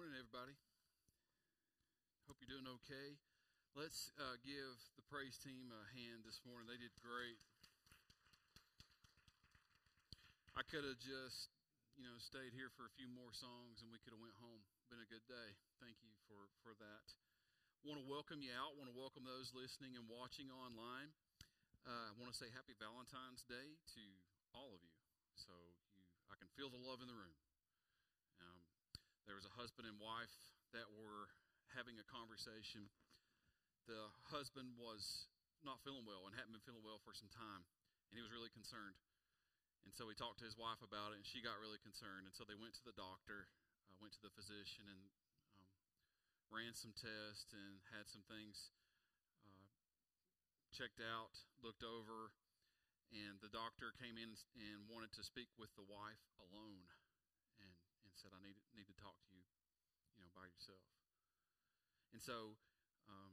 everybody. 0.00 0.56
Hope 2.24 2.40
you're 2.40 2.56
doing 2.56 2.64
okay. 2.80 3.20
Let's 3.76 4.08
uh, 4.16 4.40
give 4.40 4.80
the 4.96 5.04
praise 5.04 5.36
team 5.36 5.68
a 5.68 5.84
hand 5.92 6.24
this 6.24 6.40
morning. 6.48 6.64
They 6.64 6.80
did 6.80 6.96
great. 7.04 7.36
I 10.56 10.64
could 10.64 10.88
have 10.88 10.96
just, 11.04 11.52
you 12.00 12.08
know, 12.08 12.16
stayed 12.16 12.56
here 12.56 12.72
for 12.72 12.88
a 12.88 12.92
few 12.96 13.12
more 13.12 13.28
songs 13.36 13.84
and 13.84 13.92
we 13.92 14.00
could 14.00 14.16
have 14.16 14.24
went 14.24 14.32
home. 14.40 14.64
Been 14.88 15.04
a 15.04 15.10
good 15.12 15.28
day. 15.28 15.52
Thank 15.84 16.00
you 16.00 16.16
for 16.24 16.48
for 16.64 16.72
that. 16.80 17.04
Want 17.84 18.00
to 18.00 18.06
welcome 18.08 18.40
you 18.40 18.56
out. 18.56 18.80
Want 18.80 18.88
to 18.88 18.96
welcome 18.96 19.28
those 19.28 19.52
listening 19.52 20.00
and 20.00 20.08
watching 20.08 20.48
online. 20.48 21.12
Uh, 21.84 22.08
I 22.08 22.16
want 22.16 22.32
to 22.32 22.38
say 22.40 22.48
Happy 22.56 22.72
Valentine's 22.80 23.44
Day 23.44 23.76
to 24.00 24.04
all 24.56 24.72
of 24.72 24.80
you. 24.80 24.96
So 25.36 25.52
you, 25.92 26.08
I 26.32 26.40
can 26.40 26.48
feel 26.56 26.72
the 26.72 26.80
love 26.80 27.04
in 27.04 27.08
the 27.12 27.16
room. 27.20 27.36
There 29.30 29.38
was 29.38 29.46
a 29.46 29.54
husband 29.54 29.86
and 29.86 29.94
wife 30.02 30.34
that 30.74 30.90
were 30.90 31.30
having 31.70 31.94
a 32.02 32.06
conversation. 32.10 32.90
The 33.86 34.10
husband 34.26 34.74
was 34.74 35.30
not 35.62 35.78
feeling 35.86 36.02
well 36.02 36.26
and 36.26 36.34
hadn't 36.34 36.50
been 36.50 36.66
feeling 36.66 36.82
well 36.82 36.98
for 37.06 37.14
some 37.14 37.30
time, 37.30 37.62
and 38.10 38.18
he 38.18 38.26
was 38.26 38.34
really 38.34 38.50
concerned. 38.50 38.98
And 39.86 39.94
so 39.94 40.10
he 40.10 40.18
talked 40.18 40.42
to 40.42 40.48
his 40.50 40.58
wife 40.58 40.82
about 40.82 41.14
it, 41.14 41.22
and 41.22 41.26
she 41.30 41.38
got 41.46 41.62
really 41.62 41.78
concerned. 41.78 42.26
And 42.26 42.34
so 42.34 42.42
they 42.42 42.58
went 42.58 42.74
to 42.82 42.82
the 42.82 42.98
doctor, 42.98 43.46
uh, 43.86 43.94
went 44.02 44.18
to 44.18 44.22
the 44.26 44.34
physician, 44.34 44.90
and 44.90 45.02
um, 45.54 45.62
ran 46.50 46.74
some 46.74 46.90
tests 46.98 47.54
and 47.54 47.78
had 47.94 48.10
some 48.10 48.26
things 48.26 48.74
uh, 49.46 49.70
checked 50.74 50.98
out, 50.98 51.38
looked 51.62 51.86
over, 51.86 52.34
and 53.14 53.38
the 53.38 53.54
doctor 53.54 53.94
came 53.94 54.18
in 54.18 54.34
and 54.58 54.90
wanted 54.90 55.14
to 55.14 55.22
speak 55.22 55.54
with 55.54 55.70
the 55.78 55.86
wife 55.86 56.18
alone, 56.50 56.82
said, 58.20 58.36
"I 58.36 58.40
need 58.44 58.60
need 58.76 58.84
to 58.92 58.96
talk 59.00 59.16
to 59.16 59.32
you, 59.32 59.40
you 60.12 60.20
know, 60.20 60.28
by 60.36 60.44
yourself." 60.44 60.84
And 62.12 62.20
so 62.20 62.60
um, 63.08 63.32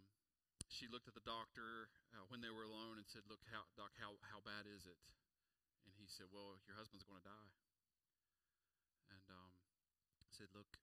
she 0.72 0.88
looked 0.88 1.12
at 1.12 1.16
the 1.18 1.28
doctor 1.28 1.92
uh, 2.16 2.24
when 2.32 2.40
they 2.40 2.48
were 2.48 2.64
alone 2.64 2.96
and 2.96 3.04
said, 3.04 3.28
"Look, 3.28 3.44
how 3.52 3.68
doc, 3.76 3.92
how 4.00 4.16
how 4.32 4.40
bad 4.40 4.64
is 4.64 4.88
it?" 4.88 4.96
And 5.84 5.92
he 6.00 6.08
said, 6.08 6.32
"Well, 6.32 6.56
your 6.64 6.80
husband's 6.80 7.04
going 7.04 7.20
to 7.20 7.28
die." 7.28 7.52
And 9.12 9.28
um, 9.28 9.52
said, 10.32 10.48
"Look, 10.56 10.80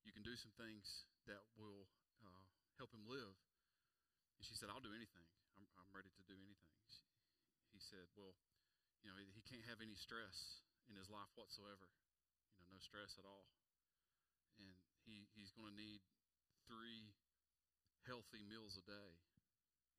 you 0.00 0.16
can 0.16 0.24
do 0.24 0.32
some 0.40 0.56
things 0.56 1.04
that 1.28 1.44
will 1.60 1.92
uh, 2.24 2.44
help 2.80 2.88
him 2.96 3.04
live." 3.04 3.36
And 4.40 4.48
she 4.48 4.56
said, 4.56 4.72
"I'll 4.72 4.80
do 4.80 4.96
anything. 4.96 5.28
I'm 5.60 5.68
I'm 5.76 5.92
ready 5.92 6.08
to 6.08 6.24
do 6.24 6.40
anything." 6.40 6.72
She, 6.88 7.04
he 7.76 7.80
said, 7.84 8.08
"Well, 8.16 8.32
you 9.04 9.12
know, 9.12 9.20
he 9.20 9.44
can't 9.44 9.68
have 9.68 9.84
any 9.84 9.98
stress 10.00 10.64
in 10.88 10.96
his 10.96 11.12
life 11.12 11.28
whatsoever." 11.36 11.84
No 12.70 12.78
stress 12.78 13.18
at 13.18 13.26
all. 13.26 13.50
And 14.62 14.74
he, 15.04 15.26
he's 15.34 15.50
going 15.52 15.74
to 15.74 15.78
need 15.78 16.00
three 16.70 17.10
healthy 18.06 18.46
meals 18.46 18.78
a 18.78 18.84
day. 18.86 19.10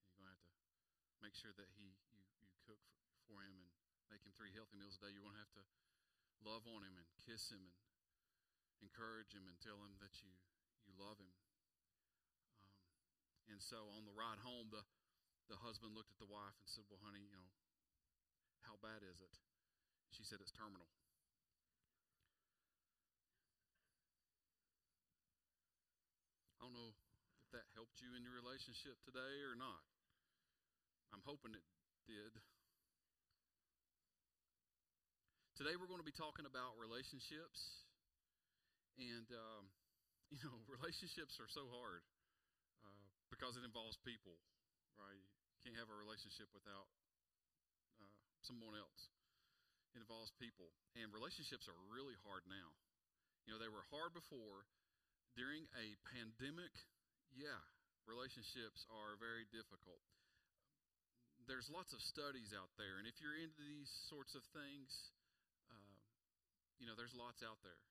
You're 0.07 0.23
going 0.23 0.31
to 0.31 0.35
have 0.35 0.45
to 0.47 0.55
make 1.21 1.35
sure 1.35 1.53
that 1.55 1.69
he 1.77 1.93
you, 2.15 2.23
you 2.41 2.47
cook 2.63 2.79
for, 2.87 3.03
for 3.27 3.37
him 3.43 3.53
and 3.59 3.69
make 4.09 4.23
him 4.23 4.33
three 4.33 4.55
healthy 4.55 4.79
meals 4.79 4.95
a 4.97 5.01
day. 5.03 5.11
You're 5.11 5.25
going 5.25 5.37
to 5.37 5.43
have 5.43 5.55
to 5.59 5.65
love 6.47 6.65
on 6.65 6.81
him 6.81 6.97
and 6.97 7.05
kiss 7.21 7.51
him 7.53 7.61
and 7.61 7.75
encourage 8.81 9.35
him 9.35 9.45
and 9.45 9.55
tell 9.61 9.77
him 9.83 9.93
that 10.01 10.23
you, 10.23 10.31
you 10.89 10.93
love 10.97 11.21
him. 11.21 11.31
Um, 12.57 12.71
and 13.53 13.59
so 13.61 13.91
on 13.93 14.07
the 14.09 14.15
ride 14.15 14.41
home, 14.41 14.73
the, 14.73 14.81
the 15.51 15.59
husband 15.61 15.93
looked 15.93 16.11
at 16.11 16.19
the 16.21 16.29
wife 16.29 16.57
and 16.57 16.69
said, 16.69 16.85
Well, 16.89 17.01
honey, 17.05 17.21
you 17.21 17.37
know, 17.37 17.51
how 18.65 18.77
bad 18.81 19.05
is 19.05 19.21
it? 19.21 19.33
She 20.09 20.25
said, 20.25 20.41
It's 20.41 20.53
terminal. 20.53 20.89
Don't 26.71 26.87
know 26.87 26.95
if 27.43 27.51
that 27.51 27.67
helped 27.75 27.99
you 27.99 28.15
in 28.15 28.23
your 28.23 28.31
relationship 28.31 28.95
today 29.03 29.43
or 29.43 29.59
not. 29.59 29.83
I'm 31.11 31.19
hoping 31.27 31.51
it 31.51 31.67
did. 32.07 32.31
Today 35.59 35.75
we're 35.75 35.91
going 35.91 35.99
to 35.99 36.07
be 36.07 36.15
talking 36.15 36.47
about 36.47 36.79
relationships. 36.79 37.83
And, 38.95 39.27
um, 39.35 39.67
you 40.31 40.39
know, 40.47 40.55
relationships 40.71 41.35
are 41.43 41.51
so 41.51 41.67
hard 41.75 42.07
uh, 42.87 43.03
because 43.27 43.59
it 43.59 43.67
involves 43.67 43.99
people, 44.07 44.39
right? 44.95 45.19
You 45.19 45.59
can't 45.67 45.75
have 45.75 45.91
a 45.91 45.97
relationship 45.99 46.47
without 46.55 46.87
uh, 47.99 48.15
someone 48.47 48.79
else. 48.79 49.11
It 49.91 49.99
involves 49.99 50.31
people. 50.39 50.71
And 50.95 51.11
relationships 51.11 51.67
are 51.67 51.75
really 51.91 52.15
hard 52.23 52.47
now. 52.47 52.71
You 53.43 53.51
know, 53.51 53.59
they 53.59 53.67
were 53.67 53.83
hard 53.91 54.15
before 54.15 54.71
during 55.35 55.67
a 55.79 55.95
pandemic, 56.11 56.71
yeah, 57.31 57.59
relationships 58.03 58.83
are 58.91 59.15
very 59.19 59.47
difficult. 59.49 60.01
There's 61.49 61.71
lots 61.71 61.91
of 61.91 61.99
studies 62.03 62.53
out 62.53 62.71
there, 62.77 63.01
and 63.01 63.09
if 63.09 63.17
you're 63.17 63.35
into 63.35 63.59
these 63.63 63.89
sorts 64.07 64.37
of 64.37 64.45
things, 64.53 65.11
uh, 65.71 65.97
you 66.77 66.85
know, 66.85 66.93
there's 66.93 67.17
lots 67.17 67.41
out 67.41 67.59
there. 67.65 67.81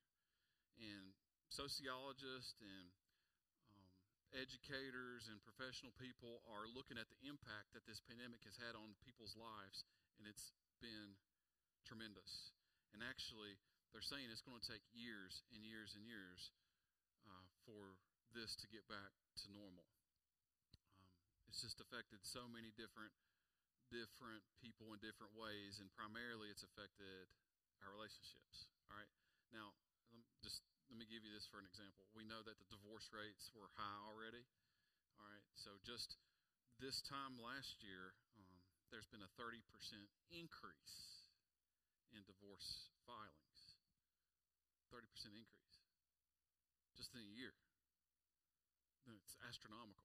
And 0.80 1.12
sociologists 1.50 2.56
and 2.62 2.88
um, 3.68 3.84
educators 4.38 5.28
and 5.28 5.42
professional 5.42 5.92
people 5.98 6.40
are 6.46 6.70
looking 6.70 6.96
at 6.96 7.10
the 7.10 7.20
impact 7.26 7.74
that 7.74 7.84
this 7.84 8.00
pandemic 8.00 8.46
has 8.46 8.56
had 8.56 8.78
on 8.78 8.96
people's 9.02 9.34
lives, 9.34 9.82
and 10.16 10.30
it's 10.30 10.54
been 10.78 11.18
tremendous. 11.84 12.54
And 12.94 13.02
actually, 13.02 13.58
they're 13.90 14.06
saying 14.06 14.30
it's 14.30 14.46
going 14.46 14.62
to 14.62 14.70
take 14.70 14.86
years 14.94 15.42
and 15.50 15.66
years 15.66 15.98
and 15.98 16.06
years 16.06 16.54
for 17.64 17.98
this 18.32 18.54
to 18.62 18.66
get 18.70 18.86
back 18.86 19.10
to 19.42 19.46
normal. 19.50 19.86
Um, 20.74 21.04
it's 21.50 21.60
just 21.60 21.82
affected 21.82 22.22
so 22.22 22.46
many 22.46 22.70
different 22.78 23.12
different 23.90 24.46
people 24.62 24.94
in 24.94 25.02
different 25.02 25.34
ways, 25.34 25.82
and 25.82 25.90
primarily 25.98 26.46
it's 26.46 26.62
affected 26.62 27.26
our 27.82 27.90
relationships. 27.90 28.70
All 28.86 28.94
right, 28.94 29.10
now 29.50 29.74
let 30.14 30.22
just 30.46 30.62
let 30.86 30.98
me 30.98 31.06
give 31.10 31.26
you 31.26 31.34
this 31.34 31.46
for 31.46 31.58
an 31.58 31.66
example. 31.66 32.06
We 32.14 32.22
know 32.26 32.42
that 32.46 32.58
the 32.58 32.68
divorce 32.70 33.10
rates 33.10 33.50
were 33.54 33.70
high 33.74 33.98
already. 34.06 34.46
All 35.18 35.26
right, 35.26 35.46
so 35.58 35.74
just 35.82 36.18
this 36.78 37.02
time 37.04 37.36
last 37.42 37.82
year, 37.82 38.14
um, 38.40 38.56
there's 38.88 39.10
been 39.10 39.22
a 39.22 39.32
30% 39.36 39.60
increase 40.32 40.96
in 42.10 42.24
divorce 42.26 42.90
filings. 43.06 43.76
30% 44.90 45.06
increase 45.38 45.59
just 47.00 47.16
in 47.16 47.24
a 47.24 47.32
year. 47.32 47.56
It's 49.08 49.32
astronomical. 49.40 50.04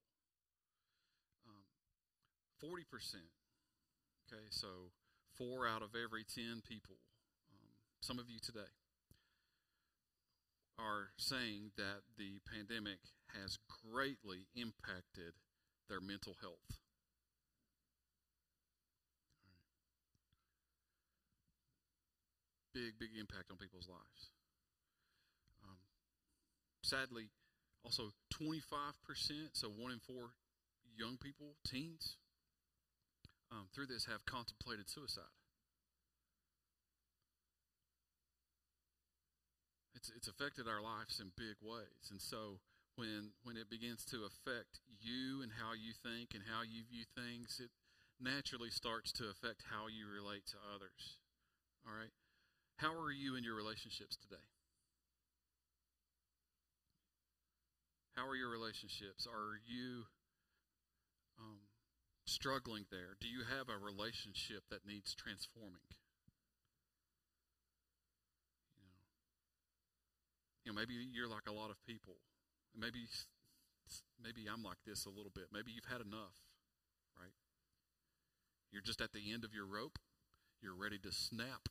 Um, 1.43 1.67
40%. 2.63 3.27
Okay, 4.23 4.47
so 4.49 4.95
four 5.35 5.67
out 5.67 5.83
of 5.83 5.91
every 5.91 6.23
10 6.23 6.63
people, 6.63 6.95
um, 7.51 7.75
some 7.99 8.17
of 8.17 8.31
you 8.31 8.39
today, 8.39 8.71
are 10.79 11.11
saying 11.19 11.75
that 11.75 12.07
the 12.15 12.39
pandemic 12.47 13.03
has 13.35 13.59
greatly 13.83 14.47
impacted 14.55 15.35
their 15.91 15.99
mental 15.99 16.39
health. 16.39 16.79
Big, 22.73 22.95
big 22.99 23.11
impact 23.19 23.51
on 23.51 23.57
people's 23.57 23.87
lives. 23.87 24.34
Sadly, 26.85 27.33
also 27.83 28.13
25%, 28.29 28.93
so 29.53 29.69
one 29.69 29.91
in 29.91 29.97
four 29.97 30.37
young 30.95 31.17
people, 31.17 31.57
teens, 31.65 32.17
um, 33.51 33.65
through 33.73 33.87
this 33.87 34.05
have 34.05 34.23
contemplated 34.29 34.87
suicide. 34.87 35.33
It's, 39.95 40.11
it's 40.15 40.27
affected 40.27 40.67
our 40.69 40.77
lives 40.77 41.17
in 41.17 41.33
big 41.33 41.57
ways. 41.65 42.13
And 42.13 42.21
so 42.21 42.61
when, 42.97 43.33
when 43.41 43.57
it 43.57 43.65
begins 43.65 44.05
to 44.13 44.21
affect 44.29 44.77
you 45.01 45.41
and 45.41 45.49
how 45.57 45.73
you 45.73 45.97
think 46.05 46.37
and 46.37 46.43
how 46.45 46.61
you 46.61 46.85
view 46.85 47.09
things, 47.17 47.57
it 47.57 47.73
naturally 48.21 48.69
starts 48.69 49.11
to 49.13 49.25
affect 49.33 49.65
how 49.73 49.89
you 49.89 50.05
relate 50.05 50.45
to 50.53 50.57
others. 50.69 51.17
All 51.81 51.97
right? 51.97 52.13
How 52.77 52.93
are 52.93 53.11
you 53.11 53.35
in 53.35 53.43
your 53.43 53.55
relationships 53.55 54.15
today? 54.21 54.45
How 58.15 58.23
are 58.27 58.35
your 58.35 58.49
relationships? 58.49 59.27
Are 59.27 59.59
you 59.67 60.07
um, 61.37 61.59
struggling 62.23 62.85
there? 62.89 63.19
Do 63.19 63.27
you 63.27 63.43
have 63.43 63.67
a 63.67 63.75
relationship 63.75 64.63
that 64.71 64.87
needs 64.87 65.13
transforming? 65.13 65.83
You 68.79 68.87
know, 68.87 69.03
you 70.63 70.67
know, 70.71 70.75
maybe 70.79 70.95
you're 71.11 71.27
like 71.27 71.43
a 71.47 71.51
lot 71.51 71.69
of 71.69 71.77
people. 71.83 72.15
Maybe, 72.71 73.03
maybe 74.23 74.47
I'm 74.47 74.63
like 74.63 74.79
this 74.87 75.05
a 75.05 75.11
little 75.11 75.31
bit. 75.35 75.51
Maybe 75.51 75.75
you've 75.75 75.91
had 75.91 75.99
enough, 75.99 76.39
right? 77.19 77.35
You're 78.71 78.81
just 78.81 79.01
at 79.01 79.11
the 79.11 79.31
end 79.31 79.43
of 79.43 79.53
your 79.53 79.67
rope. 79.67 79.99
You're 80.63 80.75
ready 80.75 80.97
to 81.03 81.11
snap. 81.11 81.67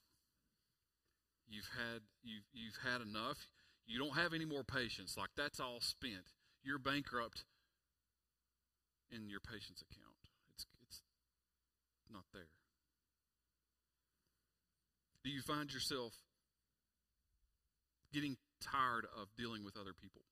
You've 1.49 1.69
had 1.77 2.01
you've 2.23 2.49
you've 2.53 2.81
had 2.85 3.01
enough. 3.01 3.49
You 3.87 3.99
don't 3.99 4.17
have 4.17 4.33
any 4.33 4.45
more 4.45 4.65
patience. 4.65 5.17
Like 5.19 5.31
that's 5.37 5.61
all 5.61 5.79
spent. 5.81 6.33
You're 6.63 6.79
bankrupt 6.79 7.45
in 9.11 9.29
your 9.29 9.41
patience 9.41 9.83
account. 9.83 10.17
It's 10.55 10.67
it's 10.87 11.03
not 12.11 12.25
there. 12.33 12.49
Do 15.23 15.31
you 15.31 15.43
find 15.43 15.73
yourself 15.73 16.13
getting 18.13 18.37
tired 18.61 19.07
of 19.21 19.29
dealing 19.37 19.65
with 19.65 19.77
other 19.77 19.93
people? 19.93 20.23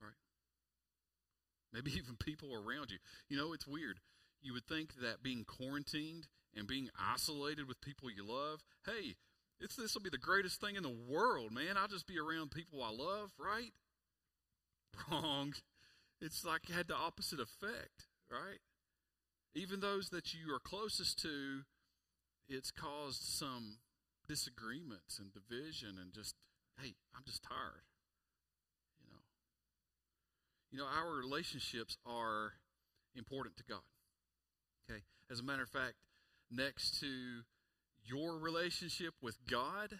Right? 0.00 0.12
Maybe 1.72 1.90
even 1.96 2.16
people 2.16 2.54
around 2.54 2.90
you. 2.90 2.98
You 3.28 3.36
know, 3.36 3.52
it's 3.52 3.66
weird. 3.66 4.00
You 4.42 4.54
would 4.54 4.66
think 4.66 4.94
that 5.00 5.22
being 5.22 5.44
quarantined 5.44 6.26
and 6.54 6.66
being 6.66 6.90
isolated 6.98 7.68
with 7.68 7.80
people 7.80 8.10
you 8.10 8.26
love, 8.26 8.60
hey, 8.84 9.14
it's 9.62 9.76
this 9.76 9.94
will 9.94 10.02
be 10.02 10.10
the 10.10 10.18
greatest 10.18 10.60
thing 10.60 10.76
in 10.76 10.82
the 10.82 10.96
world, 11.08 11.52
man. 11.52 11.76
I'll 11.76 11.88
just 11.88 12.06
be 12.06 12.18
around 12.18 12.50
people 12.50 12.82
I 12.82 12.90
love, 12.90 13.30
right? 13.38 13.72
Wrong. 15.10 15.54
It's 16.20 16.44
like 16.44 16.68
it 16.68 16.72
had 16.72 16.88
the 16.88 16.96
opposite 16.96 17.38
effect, 17.38 18.08
right? 18.30 18.58
Even 19.54 19.80
those 19.80 20.08
that 20.10 20.34
you 20.34 20.52
are 20.52 20.58
closest 20.58 21.20
to, 21.22 21.60
it's 22.48 22.70
caused 22.70 23.22
some 23.22 23.78
disagreements 24.28 25.18
and 25.18 25.32
division 25.32 25.96
and 26.00 26.12
just, 26.12 26.34
hey, 26.80 26.94
I'm 27.14 27.22
just 27.24 27.42
tired. 27.42 27.86
You 29.00 29.12
know. 29.12 29.22
You 30.70 30.78
know, 30.78 30.86
our 30.86 31.14
relationships 31.14 31.98
are 32.04 32.54
important 33.14 33.56
to 33.58 33.64
God. 33.68 33.82
Okay? 34.90 35.02
As 35.30 35.40
a 35.40 35.42
matter 35.44 35.62
of 35.62 35.68
fact, 35.68 35.94
next 36.50 36.98
to 37.00 37.42
your 38.04 38.38
relationship 38.38 39.14
with 39.22 39.36
God, 39.48 39.98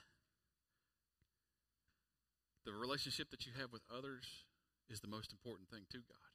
the 2.64 2.72
relationship 2.72 3.30
that 3.30 3.46
you 3.46 3.52
have 3.60 3.72
with 3.72 3.82
others 3.90 4.44
is 4.90 5.00
the 5.00 5.08
most 5.08 5.32
important 5.32 5.68
thing 5.70 5.82
to 5.90 5.98
God. 5.98 6.30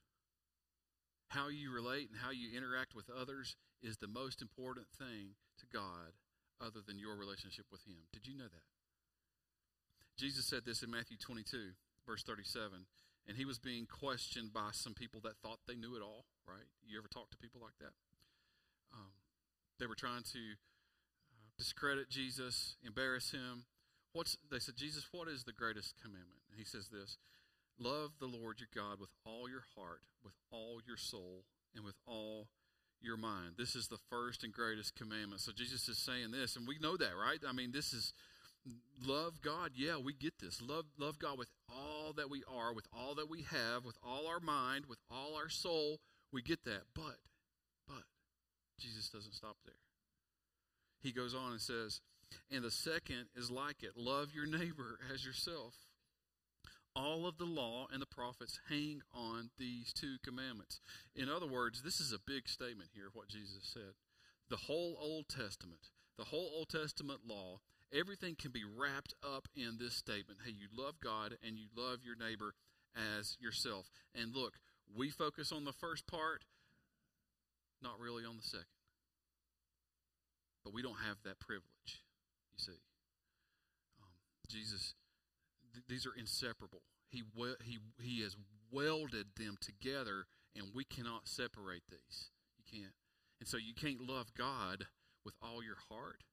How 1.30 1.50
you 1.50 1.72
relate 1.72 2.10
and 2.10 2.20
how 2.20 2.32
you 2.32 2.56
interact 2.56 2.96
with 2.96 3.10
others 3.10 3.56
is 3.84 3.98
the 3.98 4.08
most 4.08 4.42
important 4.42 4.88
thing 4.98 5.36
to 5.60 5.66
God 5.72 6.16
other 6.62 6.80
than 6.86 6.98
your 6.98 7.16
relationship 7.16 7.66
with 7.72 7.84
Him. 7.86 8.08
Did 8.14 8.28
you 8.28 8.38
know 8.38 8.48
that? 8.48 8.68
Jesus 10.18 10.46
said 10.48 10.66
this 10.66 10.82
in 10.82 10.90
Matthew 10.90 11.18
22, 11.18 11.78
verse 12.08 12.24
37, 12.24 12.88
and 13.28 13.38
he 13.38 13.46
was 13.46 13.60
being 13.60 13.86
questioned 13.86 14.52
by 14.52 14.70
some 14.72 14.96
people 14.96 15.22
that 15.22 15.38
thought 15.44 15.60
they 15.68 15.76
knew 15.76 15.96
it 15.96 16.02
all, 16.02 16.26
right? 16.48 16.66
You 16.82 16.98
ever 16.98 17.08
talk 17.08 17.30
to 17.30 17.38
people 17.38 17.62
like 17.62 17.78
that? 17.80 17.94
Um, 18.94 19.14
they 19.80 19.86
were 19.86 20.00
trying 20.00 20.24
to 20.34 20.42
discredit 21.58 22.10
Jesus, 22.10 22.76
embarrass 22.86 23.32
him. 23.32 23.66
What's 24.14 24.38
they 24.50 24.60
said, 24.60 24.76
Jesus, 24.76 25.08
what 25.12 25.28
is 25.28 25.44
the 25.44 25.54
greatest 25.54 25.96
commandment? 26.02 26.42
And 26.50 26.60
he 26.60 26.66
says 26.66 26.90
this 26.90 27.18
Love 27.80 28.12
the 28.20 28.26
Lord 28.26 28.60
your 28.60 28.70
God 28.74 29.00
with 29.00 29.10
all 29.26 29.50
your 29.50 29.64
heart, 29.76 30.02
with 30.24 30.34
all 30.52 30.80
your 30.86 30.98
soul, 30.98 31.44
and 31.76 31.86
with 31.86 31.96
all 32.08 32.48
your 33.02 33.18
mind. 33.18 33.54
This 33.58 33.76
is 33.76 33.88
the 33.88 34.00
first 34.10 34.44
and 34.44 34.52
greatest 34.52 34.96
commandment. 34.96 35.42
So 35.42 35.52
Jesus 35.52 35.88
is 35.88 35.98
saying 35.98 36.32
this, 36.32 36.56
and 36.56 36.68
we 36.68 36.80
know 36.80 36.98
that, 36.98 37.12
right? 37.20 37.40
I 37.48 37.54
mean, 37.54 37.72
this 37.72 37.94
is 37.94 38.14
love 39.06 39.42
God. 39.42 39.72
Yeah, 39.76 39.98
we 39.98 40.14
get 40.14 40.40
this. 40.40 40.62
Love 40.62 40.86
love 40.98 41.20
God 41.20 41.38
with 41.38 41.50
all 41.70 42.14
that 42.14 42.30
we 42.30 42.44
are, 42.52 42.74
with 42.74 42.88
all 42.92 43.16
that 43.16 43.30
we 43.30 43.44
have, 43.44 43.86
with 43.86 43.98
all 44.04 44.28
our 44.28 44.40
mind, 44.40 44.86
with 44.88 45.00
all 45.12 45.36
our 45.36 45.50
soul. 45.50 46.00
We 46.32 46.42
get 46.42 46.66
that. 46.66 46.84
But 46.96 47.18
but 47.88 48.04
Jesus 48.80 49.10
doesn't 49.10 49.34
stop 49.34 49.58
there. 49.66 49.76
He 51.02 51.12
goes 51.12 51.34
on 51.34 51.52
and 51.52 51.62
says, 51.62 52.02
and 52.52 52.64
the 52.64 52.72
second 52.72 53.28
is 53.36 53.52
like 53.52 53.84
it 53.84 53.92
love 53.96 54.30
your 54.34 54.46
neighbor 54.46 55.00
as 55.14 55.26
yourself. 55.26 55.76
All 56.96 57.28
of 57.28 57.38
the 57.38 57.46
law 57.46 57.88
and 57.92 58.02
the 58.02 58.08
prophets 58.08 58.60
hang 58.70 59.02
on 59.14 59.52
these 59.58 59.94
two 59.94 60.18
commandments. 60.24 60.80
In 61.16 61.30
other 61.30 61.46
words, 61.46 61.84
this 61.84 62.00
is 62.00 62.12
a 62.12 62.20
big 62.26 62.50
statement 62.50 62.90
here, 62.94 63.10
what 63.14 63.28
Jesus 63.28 63.70
said. 63.72 63.94
The 64.50 64.58
whole 64.58 64.98
Old 65.00 65.28
Testament, 65.30 65.92
the 66.18 66.26
whole 66.26 66.50
Old 66.56 66.70
Testament 66.70 67.22
law, 67.28 67.60
everything 67.94 68.36
can 68.36 68.52
be 68.52 68.64
wrapped 68.64 69.14
up 69.24 69.48
in 69.56 69.78
this 69.80 69.94
statement 69.94 70.40
hey, 70.46 70.52
you 70.52 70.68
love 70.76 70.96
God 71.02 71.38
and 71.46 71.58
you 71.58 71.68
love 71.76 72.00
your 72.04 72.16
neighbor 72.16 72.56
as 72.96 73.38
yourself. 73.40 73.90
And 74.16 74.36
look, 74.36 74.54
we 74.96 75.10
focus 75.10 75.52
on 75.52 75.66
the 75.66 75.74
first 75.74 76.08
part, 76.08 76.46
not 77.82 78.00
really 78.00 78.26
on 78.26 78.38
the 78.38 78.44
second. 78.44 78.77
But 80.68 80.74
we 80.74 80.82
don't 80.82 81.00
have 81.08 81.16
that 81.24 81.40
privilege, 81.40 82.04
you 82.52 82.60
see. 82.60 82.76
Um, 84.04 84.12
Jesus 84.50 84.96
these 85.88 86.06
are 86.06 86.14
inseparable. 86.20 86.82
He, 87.08 87.24
he, 87.64 87.78
he 88.02 88.22
has 88.24 88.36
welded 88.70 89.28
them 89.38 89.56
together, 89.62 90.26
and 90.58 90.66
we 90.76 90.84
cannot 90.84 91.30
separate 91.30 91.84
these. 91.90 92.32
You 92.58 92.80
can't. 92.80 92.92
And 93.40 93.48
so 93.48 93.56
you 93.56 93.74
can't 93.74 94.02
love 94.02 94.34
God 94.38 94.88
with 95.24 95.36
all 95.42 95.64
your 95.64 95.78
heart 95.88 96.24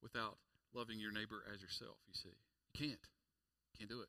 without 0.00 0.38
loving 0.72 1.00
your 1.00 1.10
neighbor 1.10 1.42
as 1.52 1.60
yourself, 1.60 1.96
you 2.06 2.14
see. 2.14 2.28
You 2.28 2.86
can't. 2.86 3.02
You 3.02 3.78
can't 3.78 3.90
do 3.90 4.02
it. 4.02 4.08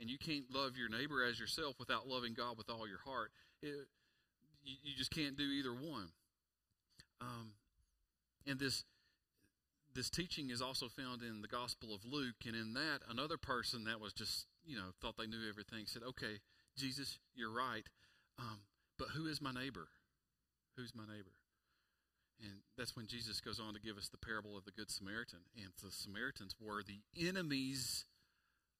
And 0.00 0.10
you 0.10 0.18
can't 0.18 0.50
love 0.52 0.72
your 0.76 0.88
neighbor 0.88 1.24
as 1.24 1.38
yourself 1.38 1.76
without 1.78 2.08
loving 2.08 2.34
God 2.34 2.58
with 2.58 2.68
all 2.68 2.88
your 2.88 3.02
heart. 3.04 3.30
It, 3.62 3.86
you, 4.64 4.74
you, 4.82 4.96
just 4.96 5.12
can't 5.12 5.36
do 5.36 5.44
either 5.44 5.72
one. 5.72 6.08
Um, 7.20 7.52
and 8.48 8.58
this 8.58 8.84
this 9.94 10.10
teaching 10.10 10.50
is 10.50 10.62
also 10.62 10.88
found 10.88 11.22
in 11.22 11.42
the 11.42 11.48
Gospel 11.48 11.94
of 11.94 12.04
Luke, 12.04 12.46
and 12.46 12.54
in 12.54 12.74
that, 12.74 13.00
another 13.08 13.36
person 13.36 13.84
that 13.84 14.00
was 14.00 14.12
just, 14.12 14.46
you 14.64 14.76
know, 14.76 14.92
thought 15.00 15.16
they 15.16 15.26
knew 15.26 15.48
everything 15.48 15.86
said, 15.86 16.02
Okay, 16.06 16.40
Jesus, 16.76 17.18
you're 17.34 17.52
right, 17.52 17.84
um, 18.38 18.60
but 18.98 19.08
who 19.08 19.26
is 19.26 19.40
my 19.40 19.50
neighbor? 19.50 19.88
Who's 20.76 20.94
my 20.94 21.04
neighbor? 21.04 21.32
And 22.40 22.60
that's 22.76 22.94
when 22.94 23.08
Jesus 23.08 23.40
goes 23.40 23.58
on 23.58 23.74
to 23.74 23.80
give 23.80 23.96
us 23.98 24.08
the 24.08 24.18
parable 24.18 24.56
of 24.56 24.64
the 24.64 24.70
Good 24.70 24.90
Samaritan. 24.90 25.40
And 25.56 25.72
the 25.82 25.90
Samaritans 25.90 26.54
were 26.60 26.84
the 26.84 27.00
enemies 27.26 28.04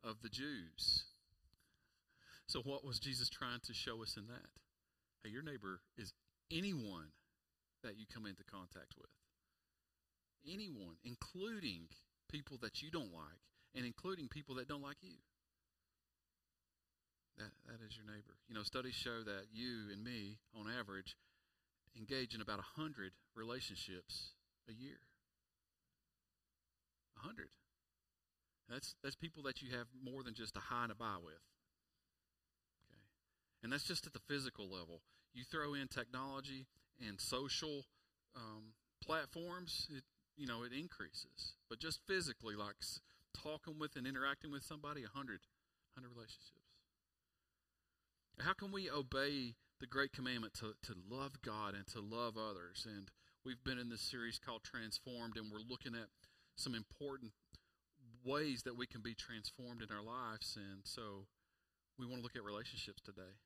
of 0.05 0.23
the 0.23 0.29
Jews. 0.29 1.07
So, 2.47 2.61
what 2.61 2.85
was 2.85 3.01
Jesus 3.01 3.29
trying 3.29 3.61
to 3.67 3.75
show 3.75 4.03
us 4.03 4.17
in 4.17 4.29
that? 4.29 4.55
Hey, 5.25 5.31
your 5.31 5.43
neighbor 5.43 5.81
is 5.97 6.13
anyone 6.53 7.11
that 7.83 7.99
you 7.99 8.07
come 8.07 8.27
into 8.27 8.45
contact 8.45 8.95
with 8.97 9.11
anyone, 10.47 10.97
including 11.05 11.89
people 12.31 12.59
that 12.63 12.83
you 12.83 12.91
don't 12.91 13.13
like, 13.13 13.41
and 13.75 13.85
including 13.85 14.29
people 14.29 14.55
that 14.57 14.69
don't 14.69 14.83
like 14.83 14.99
you. 15.03 15.19
That, 17.39 17.51
that 17.67 17.85
is 17.87 17.97
your 17.97 18.07
neighbor. 18.07 18.35
You 18.49 18.55
know, 18.55 18.63
studies 18.63 18.95
show 18.95 19.23
that 19.23 19.47
you 19.53 19.93
and 19.93 20.03
me, 20.03 20.39
on 20.59 20.67
average, 20.69 21.17
engage 21.97 22.35
in 22.35 22.41
about 22.41 22.59
100 22.77 23.13
relationships 23.37 24.35
a 24.69 24.73
year. 24.73 24.99
100. 27.23 27.49
That's, 28.69 28.95
that's 29.03 29.17
people 29.17 29.43
that 29.45 29.63
you 29.63 29.71
have 29.77 29.87
more 30.03 30.23
than 30.23 30.35
just 30.35 30.57
a 30.57 30.61
hi 30.61 30.83
and 30.83 30.93
a 30.93 30.95
bye 30.95 31.17
with. 31.25 31.41
Okay. 32.91 33.01
And 33.63 33.73
that's 33.73 33.85
just 33.85 34.07
at 34.07 34.13
the 34.13 34.21
physical 34.29 34.69
level. 34.69 35.01
You 35.33 35.45
throw 35.45 35.75
in 35.75 35.89
technology 35.89 36.67
and 37.07 37.21
social 37.21 37.87
um, 38.37 38.75
platforms, 39.03 39.89
it, 39.91 40.03
you 40.39 40.47
know, 40.47 40.63
it 40.63 40.73
increases. 40.73 41.59
But 41.69 41.81
just 41.81 42.01
physically, 42.07 42.55
like 42.55 42.77
talking 43.35 43.79
with 43.79 43.97
and 43.97 44.07
interacting 44.07 44.51
with 44.51 44.63
somebody, 44.63 45.03
100, 45.03 45.41
100 45.99 46.09
relationships. 46.09 46.79
How 48.41 48.53
can 48.55 48.71
we 48.71 48.89
obey 48.89 49.55
the 49.81 49.87
great 49.87 50.13
commandment 50.13 50.55
to, 50.55 50.75
to 50.87 50.95
love 51.11 51.43
God 51.43 51.75
and 51.75 51.87
to 51.89 52.01
love 52.01 52.39
others? 52.39 52.87
And 52.89 53.11
we've 53.45 53.63
been 53.65 53.79
in 53.79 53.91
this 53.91 54.01
series 54.01 54.39
called 54.39 54.63
Transformed, 54.63 55.37
and 55.37 55.51
we're 55.51 55.67
looking 55.69 55.95
at 55.95 56.09
some 56.55 56.75
important 56.75 57.33
ways 58.25 58.63
that 58.63 58.77
we 58.77 58.87
can 58.87 59.03
be 59.03 59.15
transformed 59.15 59.83
in 59.83 59.95
our 59.95 60.03
lives. 60.03 60.57
And 60.57 60.83
so 60.85 61.27
we 61.99 62.07
want 62.07 62.19
to 62.19 62.23
look 62.23 62.37
at 62.37 62.45
relationships 62.45 63.03
today. 63.03 63.43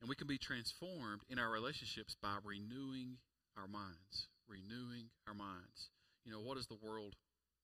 And 0.00 0.08
we 0.08 0.16
can 0.16 0.26
be 0.26 0.36
transformed 0.36 1.22
in 1.30 1.38
our 1.38 1.50
relationships 1.50 2.14
by 2.20 2.36
renewing 2.44 3.16
our 3.56 3.68
minds. 3.68 4.28
Renewing 4.48 5.08
our 5.26 5.34
minds. 5.34 5.90
You 6.24 6.32
know, 6.32 6.40
what 6.40 6.56
does 6.56 6.66
the 6.66 6.80
world 6.82 7.14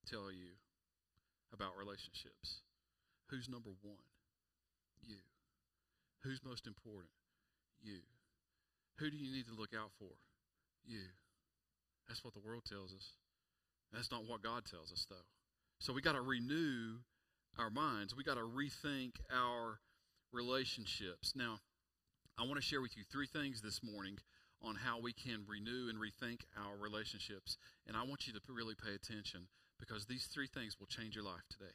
tell 0.09 0.33
you 0.33 0.57
about 1.53 1.77
relationships? 1.79 2.63
Who's 3.29 3.49
number 3.49 3.71
one? 3.83 4.05
You. 5.03 5.21
Who's 6.23 6.41
most 6.45 6.67
important? 6.67 7.13
You. 7.83 8.01
Who 8.99 9.11
do 9.11 9.17
you 9.17 9.33
need 9.33 9.47
to 9.47 9.55
look 9.55 9.73
out 9.75 9.91
for? 9.99 10.13
You. 10.85 11.09
That's 12.09 12.25
what 12.25 12.35
the 12.35 12.41
world 12.41 12.65
tells 12.69 12.93
us. 12.93 13.17
That's 13.93 14.11
not 14.11 14.27
what 14.27 14.43
God 14.43 14.65
tells 14.65 14.93
us, 14.93 15.07
though. 15.09 15.27
So 15.79 15.93
we 15.93 16.03
got 16.03 16.13
to 16.13 16.21
renew 16.21 16.99
our 17.59 17.71
minds. 17.71 18.15
We 18.15 18.25
got 18.25 18.35
to 18.35 18.47
rethink 18.47 19.13
our 19.33 19.81
relationships. 20.33 21.33
Now, 21.35 21.59
I 22.39 22.43
want 22.43 22.57
to 22.57 22.63
share 22.63 22.81
with 22.81 22.97
you 22.97 23.05
three 23.11 23.27
things 23.27 23.63
this 23.63 23.81
morning 23.83 24.19
on 24.63 24.77
how 24.77 25.01
we 25.01 25.13
can 25.13 25.45
renew 25.49 25.89
and 25.89 25.99
rethink 25.99 26.43
our 26.57 26.77
relationships. 26.77 27.57
And 27.87 27.97
I 27.97 28.03
want 28.03 28.27
you 28.27 28.33
to 28.33 28.41
really 28.49 28.75
pay 28.75 28.95
attention 28.95 29.49
Because 29.79 30.07
these 30.07 30.27
three 30.27 30.47
things 30.47 30.77
will 30.79 30.87
change 30.87 31.15
your 31.15 31.25
life 31.25 31.49
today. 31.49 31.73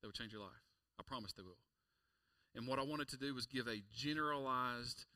They 0.00 0.08
will 0.08 0.12
change 0.12 0.32
your 0.32 0.42
life. 0.42 0.66
I 0.98 1.02
promise 1.06 1.32
they 1.32 1.42
will. 1.42 1.62
And 2.54 2.66
what 2.66 2.78
I 2.78 2.82
wanted 2.82 3.08
to 3.10 3.16
do 3.16 3.34
was 3.34 3.46
give 3.46 3.66
a 3.68 3.82
generalized 3.94 5.06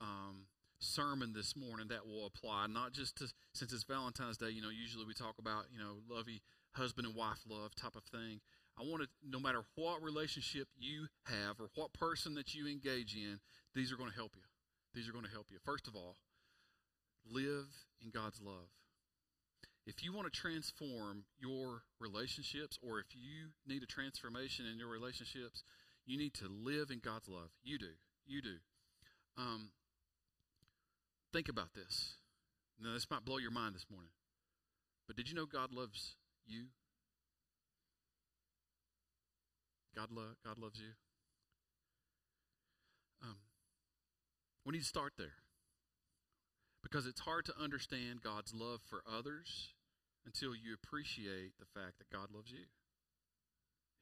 um, 0.00 0.46
sermon 0.80 1.32
this 1.34 1.54
morning 1.54 1.88
that 1.88 2.06
will 2.06 2.26
apply 2.26 2.66
not 2.66 2.92
just 2.92 3.16
to 3.18 3.28
since 3.52 3.72
it's 3.72 3.84
Valentine's 3.84 4.38
Day. 4.38 4.50
You 4.50 4.62
know, 4.62 4.70
usually 4.70 5.04
we 5.04 5.14
talk 5.14 5.38
about 5.38 5.64
you 5.72 5.78
know 5.78 6.00
lovey 6.08 6.42
husband 6.72 7.06
and 7.06 7.14
wife 7.14 7.40
love 7.48 7.74
type 7.74 7.94
of 7.94 8.04
thing. 8.04 8.40
I 8.78 8.82
want 8.82 9.02
to, 9.02 9.08
no 9.28 9.38
matter 9.38 9.62
what 9.74 10.02
relationship 10.02 10.68
you 10.78 11.06
have 11.24 11.60
or 11.60 11.68
what 11.74 11.92
person 11.92 12.34
that 12.34 12.54
you 12.54 12.66
engage 12.66 13.14
in, 13.14 13.38
these 13.74 13.92
are 13.92 13.96
going 13.96 14.08
to 14.08 14.16
help 14.16 14.32
you. 14.34 14.42
These 14.94 15.08
are 15.08 15.12
going 15.12 15.24
to 15.24 15.30
help 15.30 15.46
you. 15.50 15.58
First 15.64 15.86
of 15.86 15.94
all, 15.94 16.16
live 17.28 17.68
in 18.02 18.10
God's 18.10 18.40
love. 18.40 18.68
If 19.86 20.04
you 20.04 20.12
want 20.12 20.32
to 20.32 20.40
transform 20.40 21.24
your 21.38 21.82
relationships, 21.98 22.78
or 22.82 23.00
if 23.00 23.06
you 23.12 23.50
need 23.66 23.82
a 23.82 23.86
transformation 23.86 24.66
in 24.66 24.78
your 24.78 24.88
relationships, 24.88 25.64
you 26.06 26.18
need 26.18 26.34
to 26.34 26.48
live 26.48 26.90
in 26.90 27.00
God's 27.02 27.28
love. 27.28 27.50
You 27.62 27.78
do. 27.78 27.92
You 28.26 28.42
do. 28.42 28.56
Um, 29.36 29.70
think 31.32 31.48
about 31.48 31.74
this. 31.74 32.14
Now, 32.80 32.92
this 32.92 33.06
might 33.10 33.24
blow 33.24 33.38
your 33.38 33.50
mind 33.50 33.74
this 33.74 33.86
morning. 33.90 34.10
But 35.06 35.16
did 35.16 35.28
you 35.28 35.34
know 35.34 35.46
God 35.46 35.72
loves 35.72 36.14
you? 36.46 36.66
God, 39.96 40.08
lo- 40.12 40.36
God 40.44 40.58
loves 40.58 40.78
you. 40.78 40.92
Um, 43.22 43.36
we 44.64 44.72
need 44.72 44.82
to 44.82 44.84
start 44.84 45.14
there 45.18 45.34
because 46.90 47.06
it's 47.06 47.20
hard 47.20 47.44
to 47.46 47.52
understand 47.60 48.22
God's 48.22 48.52
love 48.52 48.80
for 48.88 49.02
others 49.10 49.68
until 50.26 50.54
you 50.54 50.74
appreciate 50.74 51.52
the 51.58 51.80
fact 51.80 51.98
that 51.98 52.10
God 52.10 52.28
loves 52.34 52.50
you. 52.50 52.66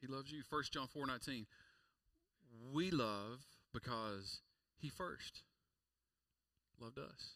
He 0.01 0.07
loves 0.07 0.33
you. 0.33 0.43
1 0.49 0.63
John 0.71 0.87
4 0.87 1.07
19. 1.07 1.47
We 2.73 2.91
love 2.91 3.45
because 3.73 4.41
He 4.79 4.89
first 4.89 5.43
loved 6.81 6.99
us. 6.99 7.35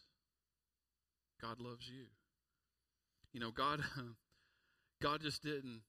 God 1.41 1.59
loves 1.59 1.87
you. 1.87 2.05
You 3.33 3.39
know, 3.39 3.51
God, 3.51 3.81
God 5.01 5.21
just 5.21 5.43
didn't 5.43 5.81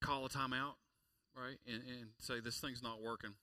call 0.00 0.24
a 0.24 0.28
timeout, 0.28 0.76
right, 1.36 1.58
and, 1.66 1.82
and 1.82 2.10
say 2.18 2.40
this 2.40 2.58
thing's 2.58 2.82
not 2.82 3.02
working, 3.02 3.34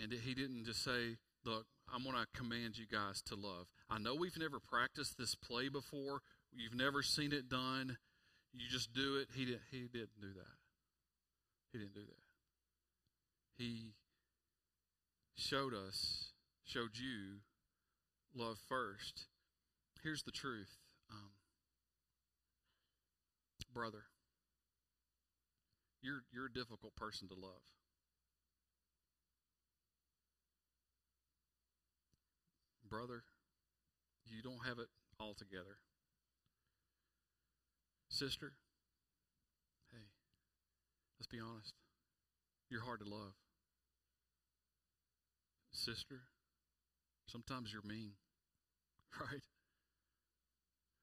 and 0.00 0.12
He 0.12 0.34
didn't 0.34 0.64
just 0.64 0.82
say, 0.84 1.16
"Look, 1.44 1.66
I'm 1.92 2.04
going 2.04 2.16
to 2.16 2.26
command 2.38 2.78
you 2.78 2.86
guys 2.86 3.22
to 3.22 3.34
love." 3.34 3.66
I 3.90 3.98
know 3.98 4.14
we've 4.14 4.38
never 4.38 4.60
practiced 4.60 5.18
this 5.18 5.34
play 5.34 5.68
before. 5.68 6.22
You've 6.52 6.74
never 6.74 7.02
seen 7.02 7.32
it 7.32 7.48
done. 7.48 7.98
You 8.52 8.68
just 8.70 8.92
do 8.92 9.16
it. 9.16 9.28
He 9.34 9.44
did. 9.44 9.60
He 9.70 9.88
didn't 9.88 10.20
do 10.20 10.32
that. 10.34 10.56
He 11.72 11.78
didn't 11.78 11.94
do 11.94 12.00
that. 12.00 12.22
He 13.56 13.94
showed 15.36 15.74
us, 15.74 16.32
showed 16.64 16.98
you 16.98 17.40
love 18.34 18.58
first. 18.68 19.26
Here's 20.02 20.22
the 20.22 20.32
truth, 20.32 20.76
um, 21.10 21.30
brother. 23.72 24.04
You're 26.02 26.24
you're 26.32 26.46
a 26.46 26.52
difficult 26.52 26.96
person 26.96 27.28
to 27.28 27.34
love. 27.34 27.62
Brother, 32.92 33.24
you 34.26 34.42
don't 34.42 34.66
have 34.66 34.78
it 34.78 34.88
all 35.18 35.32
together. 35.32 35.78
Sister, 38.10 38.52
hey, 39.90 40.04
let's 41.18 41.26
be 41.26 41.40
honest. 41.40 41.72
You're 42.68 42.82
hard 42.82 43.00
to 43.00 43.08
love. 43.08 43.32
Sister, 45.72 46.20
sometimes 47.26 47.72
you're 47.72 47.80
mean, 47.82 48.12
right? 49.18 49.40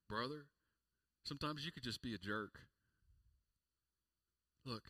Brother, 0.07 0.45
sometimes 1.23 1.65
you 1.65 1.71
could 1.71 1.83
just 1.83 2.03
be 2.03 2.13
a 2.13 2.19
jerk. 2.19 2.59
Look, 4.63 4.83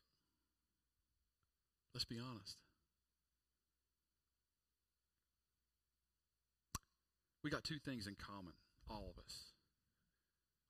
let's 1.93 2.03
be 2.03 2.19
honest. 2.19 2.57
We 7.43 7.49
got 7.49 7.63
two 7.63 7.79
things 7.79 8.07
in 8.07 8.15
common, 8.15 8.53
all 8.89 9.11
of 9.15 9.23
us. 9.23 9.53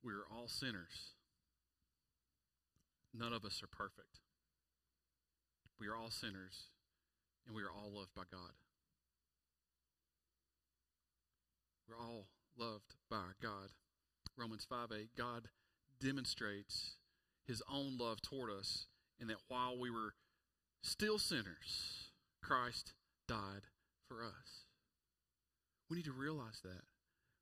We 0.04 0.14
are 0.14 0.26
all 0.32 0.48
sinners. 0.48 1.14
None 3.14 3.34
of 3.34 3.44
us 3.44 3.62
are 3.64 3.68
perfect. 3.68 4.20
We 5.80 5.88
are 5.88 5.96
all 5.96 6.12
sinners, 6.12 6.68
and 7.48 7.56
we 7.56 7.64
are 7.64 7.72
all 7.72 7.92
loved 7.92 8.14
by 8.16 8.24
God. 8.32 8.52
We're 11.88 11.98
all 11.98 12.28
loved 12.58 12.96
by 13.10 13.34
God. 13.42 13.70
Romans 14.38 14.66
5 14.70 14.90
8, 14.94 15.10
God 15.18 15.48
demonstrates 16.00 16.96
his 17.48 17.64
own 17.72 17.98
love 17.98 18.22
toward 18.22 18.52
us, 18.52 18.86
and 19.20 19.30
that 19.30 19.38
while 19.48 19.78
we 19.78 19.90
were 19.90 20.14
still 20.84 21.18
sinners, 21.18 22.12
Christ 22.44 22.94
died 23.28 23.64
for 24.08 24.24
us. 24.24 24.69
We 25.90 25.98
need 25.98 26.06
to 26.06 26.12
realize 26.12 26.62
that. 26.64 26.84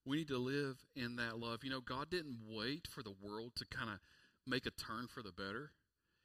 We 0.06 0.18
need 0.18 0.30
to 0.30 0.38
live 0.38 0.78
in 0.96 1.18
that 1.18 1.38
love. 1.38 1.64
You 1.64 1.70
know, 1.70 1.82
God 1.82 2.10
didn't 2.10 2.38
wait 2.48 2.88
for 2.90 3.04
the 3.04 3.14
world 3.22 3.52
to 3.58 3.66
kind 3.66 3.90
of 3.90 4.00
make 4.46 4.66
a 4.66 4.72
turn 4.72 5.08
for 5.08 5.22
the 5.22 5.34
better. 5.34 5.72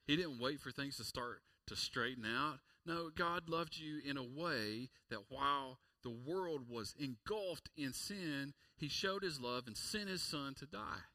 He 0.06 0.16
didn't 0.16 0.38
wait 0.38 0.60
for 0.60 0.70
things 0.70 0.96
to 0.98 1.04
start 1.04 1.42
to 1.66 1.76
straighten 1.76 2.24
out. 2.24 2.58
No, 2.86 3.10
God 3.14 3.48
loved 3.48 3.76
you 3.76 4.00
in 4.08 4.16
a 4.16 4.22
way 4.22 4.90
that 5.10 5.30
while 5.30 5.78
the 6.02 6.10
world 6.10 6.62
was 6.68 6.94
engulfed 6.98 7.70
in 7.76 7.92
sin, 7.92 8.54
he 8.76 8.88
showed 8.88 9.22
his 9.22 9.40
love 9.40 9.64
and 9.66 9.76
sent 9.76 10.08
his 10.08 10.22
son 10.22 10.54
to 10.58 10.66
die. 10.66 11.06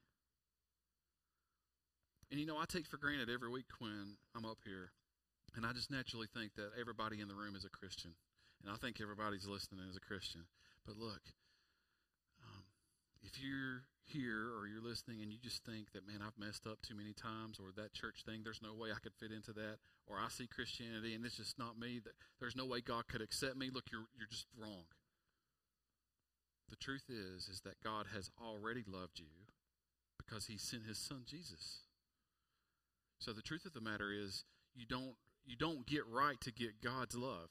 And 2.31 2.39
you 2.39 2.45
know, 2.45 2.57
I 2.57 2.65
take 2.65 2.87
for 2.87 2.97
granted 2.97 3.29
every 3.29 3.49
week 3.49 3.67
when 3.79 4.17
I'm 4.35 4.45
up 4.45 4.59
here, 4.65 4.91
and 5.55 5.65
I 5.65 5.71
just 5.71 5.91
naturally 5.91 6.27
think 6.33 6.55
that 6.55 6.71
everybody 6.79 7.21
in 7.21 7.27
the 7.27 7.35
room 7.35 7.55
is 7.55 7.65
a 7.65 7.69
Christian. 7.69 8.11
And 8.63 8.73
I 8.73 8.77
think 8.77 8.99
everybody's 9.01 9.47
listening 9.47 9.85
is 9.89 9.95
a 9.95 10.01
Christian. 10.01 10.41
But 10.87 10.97
look, 10.97 11.19
um, 12.41 12.63
if 13.21 13.35
you're 13.43 13.83
here 14.05 14.55
or 14.55 14.67
you're 14.71 14.81
listening 14.81 15.21
and 15.21 15.29
you 15.29 15.37
just 15.37 15.65
think 15.65 15.91
that, 15.91 16.07
man, 16.07 16.23
I've 16.25 16.39
messed 16.39 16.65
up 16.65 16.79
too 16.81 16.95
many 16.95 17.11
times, 17.11 17.59
or 17.59 17.75
that 17.75 17.93
church 17.93 18.23
thing, 18.25 18.41
there's 18.43 18.63
no 18.63 18.73
way 18.73 18.89
I 18.95 19.03
could 19.03 19.11
fit 19.19 19.35
into 19.35 19.51
that, 19.51 19.83
or 20.07 20.15
I 20.15 20.29
see 20.29 20.47
Christianity 20.47 21.13
and 21.13 21.25
it's 21.25 21.35
just 21.35 21.59
not 21.59 21.77
me, 21.77 21.99
that 22.05 22.13
there's 22.39 22.55
no 22.55 22.65
way 22.65 22.79
God 22.79 23.07
could 23.09 23.21
accept 23.21 23.57
me, 23.57 23.69
look, 23.69 23.91
you're, 23.91 24.07
you're 24.17 24.31
just 24.31 24.47
wrong. 24.57 24.87
The 26.69 26.77
truth 26.77 27.09
is, 27.09 27.49
is 27.49 27.61
that 27.65 27.83
God 27.83 28.07
has 28.13 28.31
already 28.41 28.83
loved 28.87 29.19
you 29.19 29.51
because 30.17 30.47
he 30.47 30.57
sent 30.57 30.83
his 30.87 30.97
son 30.97 31.23
Jesus. 31.25 31.81
So 33.19 33.33
the 33.33 33.41
truth 33.41 33.65
of 33.65 33.73
the 33.73 33.81
matter 33.81 34.11
is, 34.11 34.45
you 34.73 34.85
don't, 34.85 35.15
you 35.45 35.57
don't 35.57 35.85
get 35.85 36.07
right 36.07 36.39
to 36.41 36.51
get 36.51 36.81
God's 36.81 37.15
love. 37.15 37.49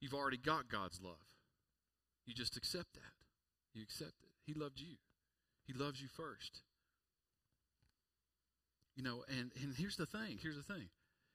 You've 0.00 0.14
already 0.14 0.36
got 0.36 0.68
God's 0.68 1.00
love. 1.02 1.16
You 2.28 2.34
just 2.34 2.58
accept 2.58 2.92
that. 2.92 3.14
You 3.72 3.82
accept 3.82 4.22
it. 4.22 4.28
He 4.44 4.52
loved 4.52 4.78
you. 4.78 4.96
He 5.66 5.72
loves 5.72 6.02
you 6.02 6.08
first. 6.14 6.60
You 8.94 9.02
know, 9.02 9.24
and, 9.28 9.50
and 9.62 9.74
here's 9.74 9.96
the 9.96 10.04
thing. 10.04 10.38
Here's 10.42 10.56
the 10.56 10.62
thing. 10.62 10.90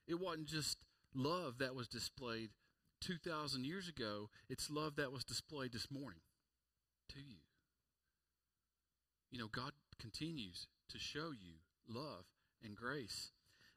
It 0.06 0.20
wasn't 0.20 0.46
just 0.46 0.78
love 1.12 1.58
that 1.58 1.74
was 1.74 1.88
displayed 1.88 2.50
2,000 3.00 3.66
years 3.66 3.88
ago, 3.88 4.30
it's 4.48 4.70
love 4.70 4.94
that 4.96 5.10
was 5.10 5.24
displayed 5.24 5.72
this 5.72 5.90
morning 5.90 6.20
to 7.08 7.18
you. 7.18 7.38
You 9.32 9.40
know, 9.40 9.48
God 9.48 9.72
continues 9.98 10.68
to 10.90 10.98
show 11.00 11.32
you 11.32 11.56
love 11.88 12.24
and 12.64 12.76
grace 12.76 13.32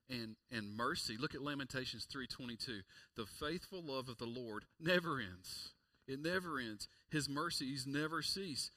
and 0.09 0.35
and 0.51 0.77
mercy. 0.77 1.17
Look 1.17 1.35
at 1.35 1.41
Lamentations 1.41 2.05
3:22. 2.05 2.83
The 3.15 3.25
faithful 3.25 3.81
love 3.81 4.07
of 4.07 4.17
the 4.17 4.25
Lord 4.25 4.65
never 4.79 5.19
ends. 5.19 5.73
It 6.07 6.21
never 6.21 6.59
ends. 6.59 6.87
His 7.09 7.27
mercies 7.27 7.85
never 7.85 8.21
cease. 8.21 8.71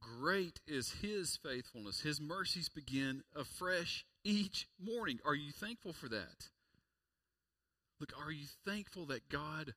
Great 0.00 0.60
is 0.66 0.96
his 1.02 1.38
faithfulness. 1.42 2.00
His 2.00 2.20
mercies 2.20 2.68
begin 2.68 3.22
afresh 3.34 4.04
each 4.24 4.66
morning. 4.78 5.18
Are 5.24 5.34
you 5.34 5.52
thankful 5.52 5.92
for 5.92 6.08
that? 6.08 6.48
Look, 8.00 8.12
are 8.22 8.30
you 8.32 8.46
thankful 8.66 9.06
that 9.06 9.28
God 9.28 9.74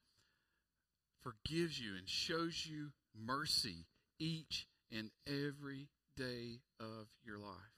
forgives 1.22 1.80
you 1.80 1.96
and 1.98 2.08
shows 2.08 2.66
you 2.66 2.92
mercy 3.16 3.86
each 4.20 4.68
and 4.92 5.12
every 5.28 5.90
day 6.16 6.60
of 6.80 7.08
your 7.26 7.38
life? 7.38 7.74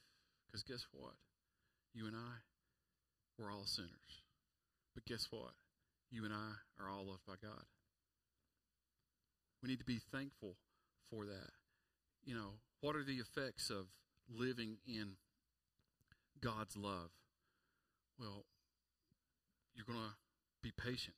Because 0.48 0.64
guess 0.64 0.86
what? 0.92 1.14
You 1.94 2.08
and 2.08 2.16
I, 2.16 2.34
we're 3.38 3.52
all 3.52 3.66
sinners. 3.66 4.24
But 4.96 5.06
guess 5.06 5.28
what? 5.30 5.52
You 6.12 6.26
and 6.26 6.34
I 6.34 6.54
are 6.82 6.90
all 6.90 7.06
loved 7.06 7.26
by 7.28 7.36
God. 7.42 7.64
We 9.62 9.70
need 9.70 9.80
to 9.80 9.86
be 9.86 10.00
thankful 10.12 10.56
for 11.10 11.26
that. 11.26 11.52
You 12.24 12.36
know, 12.36 12.60
what 12.82 12.96
are 12.96 13.04
the 13.04 13.18
effects 13.18 13.70
of 13.70 13.88
living 14.30 14.78
in 14.88 15.14
God's 16.42 16.78
love? 16.78 17.10
Well, 18.20 18.46
you're 19.76 19.86
going 19.86 20.00
to 20.00 20.16
be 20.62 20.72
patient. 20.72 21.16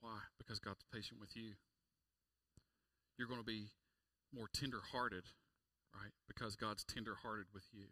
Why? 0.00 0.18
Because 0.38 0.58
God's 0.58 0.84
patient 0.92 1.20
with 1.20 1.34
you. 1.34 1.52
You're 3.18 3.28
going 3.28 3.40
to 3.40 3.46
be 3.46 3.68
more 4.34 4.48
tender 4.52 4.80
hearted, 4.92 5.24
right? 5.94 6.12
Because 6.28 6.56
God's 6.56 6.84
tender 6.84 7.14
hearted 7.22 7.46
with 7.54 7.64
you. 7.72 7.86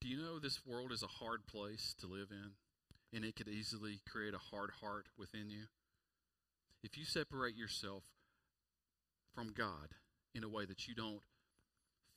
Do 0.00 0.08
you 0.08 0.16
know 0.16 0.38
this 0.38 0.60
world 0.66 0.92
is 0.92 1.02
a 1.02 1.24
hard 1.24 1.46
place 1.46 1.94
to 2.00 2.06
live 2.06 2.28
in? 2.30 2.52
And 3.12 3.24
it 3.24 3.36
could 3.36 3.48
easily 3.48 4.00
create 4.10 4.34
a 4.34 4.54
hard 4.54 4.70
heart 4.80 5.06
within 5.18 5.50
you. 5.50 5.64
If 6.82 6.96
you 6.96 7.04
separate 7.04 7.56
yourself 7.56 8.04
from 9.38 9.52
God 9.56 9.94
in 10.34 10.42
a 10.42 10.48
way 10.48 10.64
that 10.64 10.88
you 10.88 10.96
don't 10.96 11.20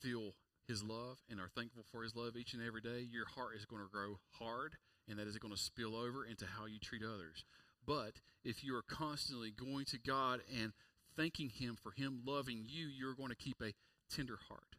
feel 0.01 0.33
His 0.67 0.81
love 0.81 1.19
and 1.29 1.39
are 1.39 1.51
thankful 1.55 1.83
for 1.91 2.01
His 2.01 2.15
love 2.15 2.35
each 2.35 2.53
and 2.53 2.65
every 2.65 2.81
day, 2.81 3.05
your 3.11 3.27
heart 3.27 3.55
is 3.55 3.63
going 3.63 3.83
to 3.83 3.91
grow 3.91 4.17
hard 4.39 4.75
and 5.07 5.19
that 5.19 5.27
is 5.27 5.37
going 5.37 5.53
to 5.53 5.59
spill 5.59 5.95
over 5.95 6.25
into 6.25 6.47
how 6.57 6.65
you 6.65 6.79
treat 6.79 7.03
others. 7.03 7.45
But 7.85 8.13
if 8.43 8.63
you 8.63 8.75
are 8.75 8.81
constantly 8.81 9.51
going 9.51 9.85
to 9.85 9.99
God 9.99 10.39
and 10.59 10.73
thanking 11.15 11.49
Him 11.49 11.77
for 11.79 11.91
Him 11.91 12.21
loving 12.25 12.63
you, 12.65 12.87
you're 12.87 13.13
going 13.13 13.29
to 13.29 13.35
keep 13.35 13.61
a 13.61 13.73
tender 14.11 14.39
heart 14.49 14.77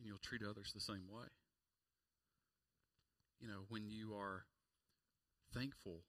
and 0.00 0.08
you'll 0.08 0.18
treat 0.18 0.42
others 0.42 0.72
the 0.74 0.80
same 0.80 1.06
way. 1.08 1.28
You 3.40 3.46
know, 3.46 3.62
when 3.68 3.88
you 3.88 4.12
are 4.12 4.44
thankful 5.54 6.02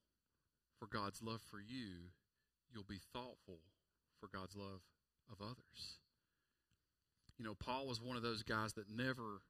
for 0.80 0.88
God's 0.88 1.22
love 1.22 1.42
for 1.52 1.60
you, 1.60 2.14
you'll 2.74 2.84
be 2.84 3.02
thoughtful 3.14 3.60
for 4.20 4.28
God's 4.28 4.56
love 4.56 4.82
of 5.32 5.42
others. 5.42 5.98
You 7.38 7.46
know, 7.46 7.56
Paul 7.56 7.88
was 7.88 8.02
one 8.02 8.18
of 8.18 8.24
those 8.24 8.44
guys 8.44 8.74
that 8.74 8.90
never 8.90 9.42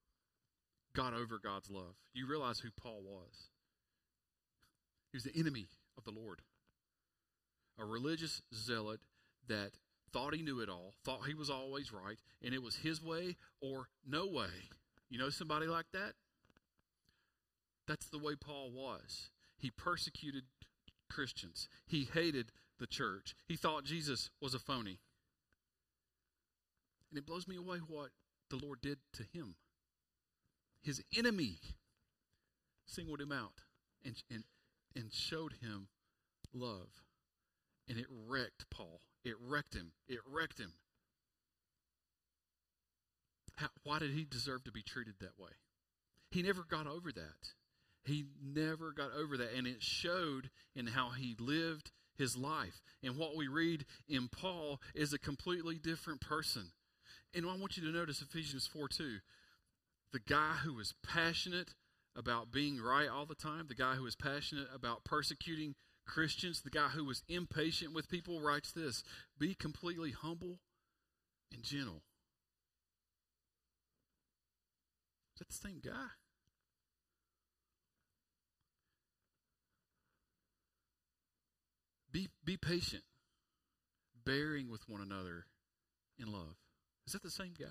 got 0.95 1.13
over 1.13 1.39
God's 1.41 1.69
love. 1.69 1.95
You 2.13 2.27
realize 2.27 2.59
who 2.59 2.69
Paul 2.71 3.01
was. 3.03 3.50
He 5.12 5.17
was 5.17 5.24
the 5.24 5.38
enemy 5.39 5.70
of 5.98 6.03
the 6.03 6.11
Lord, 6.11 6.42
a 7.79 7.85
religious 7.85 8.42
zealot 8.53 9.00
that 9.48 9.72
thought 10.13 10.35
he 10.35 10.44
knew 10.44 10.59
it 10.59 10.70
all, 10.70 10.94
thought 11.03 11.25
he 11.27 11.33
was 11.33 11.50
always 11.50 11.92
right, 11.92 12.20
and 12.44 12.53
it 12.53 12.61
was 12.61 12.77
his 12.77 13.01
way 13.01 13.37
or 13.61 13.87
no 14.07 14.27
way. 14.27 14.70
You 15.09 15.18
know 15.18 15.29
somebody 15.29 15.65
like 15.65 15.87
that? 15.94 16.13
That's 17.87 18.07
the 18.09 18.20
way 18.20 18.35
Paul 18.35 18.72
was. 18.72 19.29
He 19.57 19.72
persecuted 19.72 20.44
Christians, 21.09 21.68
he 21.87 22.07
hated 22.13 22.51
the 22.79 22.87
church, 22.87 23.35
he 23.48 23.55
thought 23.55 23.83
Jesus 23.83 24.29
was 24.39 24.53
a 24.53 24.59
phony. 24.59 25.00
And 27.11 27.17
it 27.17 27.25
blows 27.25 27.48
me 27.48 27.55
away 27.55 27.77
what 27.77 28.09
the 28.50 28.57
Lord 28.57 28.81
did 28.81 29.00
to 29.13 29.24
him. 29.24 29.55
His 30.81 31.01
enemy 31.15 31.59
singled 32.85 33.22
him 33.22 33.31
out 33.31 33.61
and, 34.03 34.15
and, 34.31 34.43
and 34.95 35.11
showed 35.13 35.53
him 35.61 35.87
love. 36.53 36.89
And 37.87 37.98
it 37.98 38.07
wrecked 38.27 38.69
Paul. 38.69 39.01
It 39.24 39.35
wrecked 39.39 39.74
him. 39.74 39.91
It 40.07 40.19
wrecked 40.29 40.59
him. 40.59 40.74
How, 43.55 43.67
why 43.83 44.00
did 44.00 44.11
he 44.11 44.24
deserve 44.24 44.63
to 44.65 44.72
be 44.72 44.83
treated 44.83 45.15
that 45.19 45.37
way? 45.37 45.51
He 46.31 46.41
never 46.43 46.63
got 46.63 46.87
over 46.87 47.11
that. 47.11 47.53
He 48.05 48.25
never 48.41 48.91
got 48.91 49.11
over 49.13 49.37
that. 49.37 49.53
And 49.55 49.67
it 49.67 49.81
showed 49.81 50.50
in 50.75 50.87
how 50.87 51.09
he 51.09 51.35
lived 51.39 51.91
his 52.17 52.37
life. 52.37 52.81
And 53.03 53.17
what 53.17 53.35
we 53.35 53.48
read 53.48 53.85
in 54.07 54.27
Paul 54.27 54.79
is 54.93 55.11
a 55.11 55.19
completely 55.19 55.75
different 55.75 56.22
person. 56.22 56.72
And 57.33 57.46
I 57.46 57.55
want 57.55 57.77
you 57.77 57.83
to 57.83 57.96
notice 57.96 58.22
Ephesians 58.22 58.68
4 58.68 58.87
2. 58.87 59.18
The 60.11 60.20
guy 60.20 60.53
who 60.63 60.74
was 60.74 60.96
passionate 61.03 61.75
about 62.15 62.51
being 62.51 62.81
right 62.81 63.07
all 63.07 63.25
the 63.25 63.35
time, 63.35 63.68
the 63.68 63.75
guy 63.75 63.96
who 63.96 64.03
was 64.03 64.15
passionate 64.15 64.68
about 64.74 65.03
persecuting 65.03 65.75
Christians, 66.07 66.61
the 66.61 66.72
guy 66.72 66.87
who 66.89 67.05
was 67.05 67.24
impatient 67.29 67.94
with 67.94 68.09
people, 68.09 68.42
writes 68.42 68.72
this 68.72 69.03
Be 69.37 69.53
completely 69.53 70.11
humble 70.11 70.59
and 71.53 71.63
gentle. 71.63 72.01
Is 75.35 75.39
that 75.39 75.50
the 75.50 75.53
same 75.53 75.79
guy? 75.83 76.07
Be, 82.11 82.27
be 82.44 82.57
patient, 82.57 83.03
bearing 84.25 84.72
with 84.72 84.89
one 84.89 85.00
another 85.00 85.46
in 86.18 86.31
love. 86.31 86.55
Is 87.09 87.13
that 87.13 87.24
the 87.24 87.31
same 87.31 87.53
guy? 87.59 87.65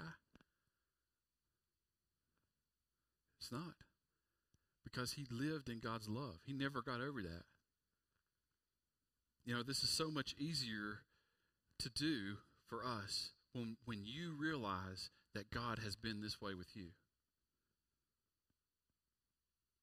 It's 3.38 3.53
not. 3.53 3.77
Because 4.83 5.12
he 5.12 5.29
lived 5.31 5.68
in 5.68 5.79
God's 5.79 6.09
love. 6.09 6.40
He 6.44 6.53
never 6.53 6.83
got 6.83 7.01
over 7.01 7.22
that. 7.22 7.44
You 9.46 9.55
know, 9.55 9.62
this 9.62 9.85
is 9.85 9.90
so 9.90 10.11
much 10.11 10.35
easier 10.37 11.03
to 11.79 11.88
do 11.88 12.38
for 12.66 12.85
us 12.85 13.31
when, 13.53 13.77
when 13.85 14.01
you 14.03 14.35
realize 14.37 15.11
that 15.37 15.53
God 15.53 15.79
has 15.85 15.94
been 15.94 16.20
this 16.20 16.42
way 16.42 16.55
with 16.55 16.74
you. 16.74 16.88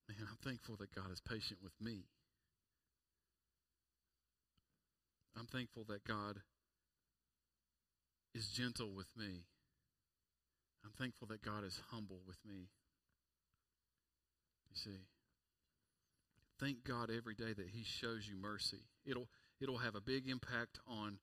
Man, 0.09 0.17
I'm 0.29 0.37
thankful 0.43 0.75
that 0.81 0.93
God 0.93 1.13
is 1.13 1.21
patient 1.21 1.59
with 1.63 1.79
me. 1.79 2.07
I'm 5.39 5.47
thankful 5.47 5.85
that 5.87 6.03
God 6.03 6.41
is 8.36 8.50
gentle 8.50 8.91
with 8.91 9.08
me. 9.17 9.45
I'm 10.84 10.91
thankful 11.00 11.28
that 11.28 11.41
God 11.41 11.63
is 11.63 11.80
humble 11.89 12.19
with 12.28 12.38
me. 12.45 12.67
You 14.69 14.76
see, 14.76 15.00
thank 16.60 16.84
God 16.84 17.10
every 17.10 17.34
day 17.34 17.54
that 17.54 17.69
He 17.74 17.84
shows 17.84 18.28
you 18.28 18.36
mercy. 18.39 18.84
It'll 19.06 19.30
it'll 19.62 19.78
have 19.78 19.95
a 19.95 20.02
big 20.02 20.28
impact 20.28 20.80
on 20.86 21.17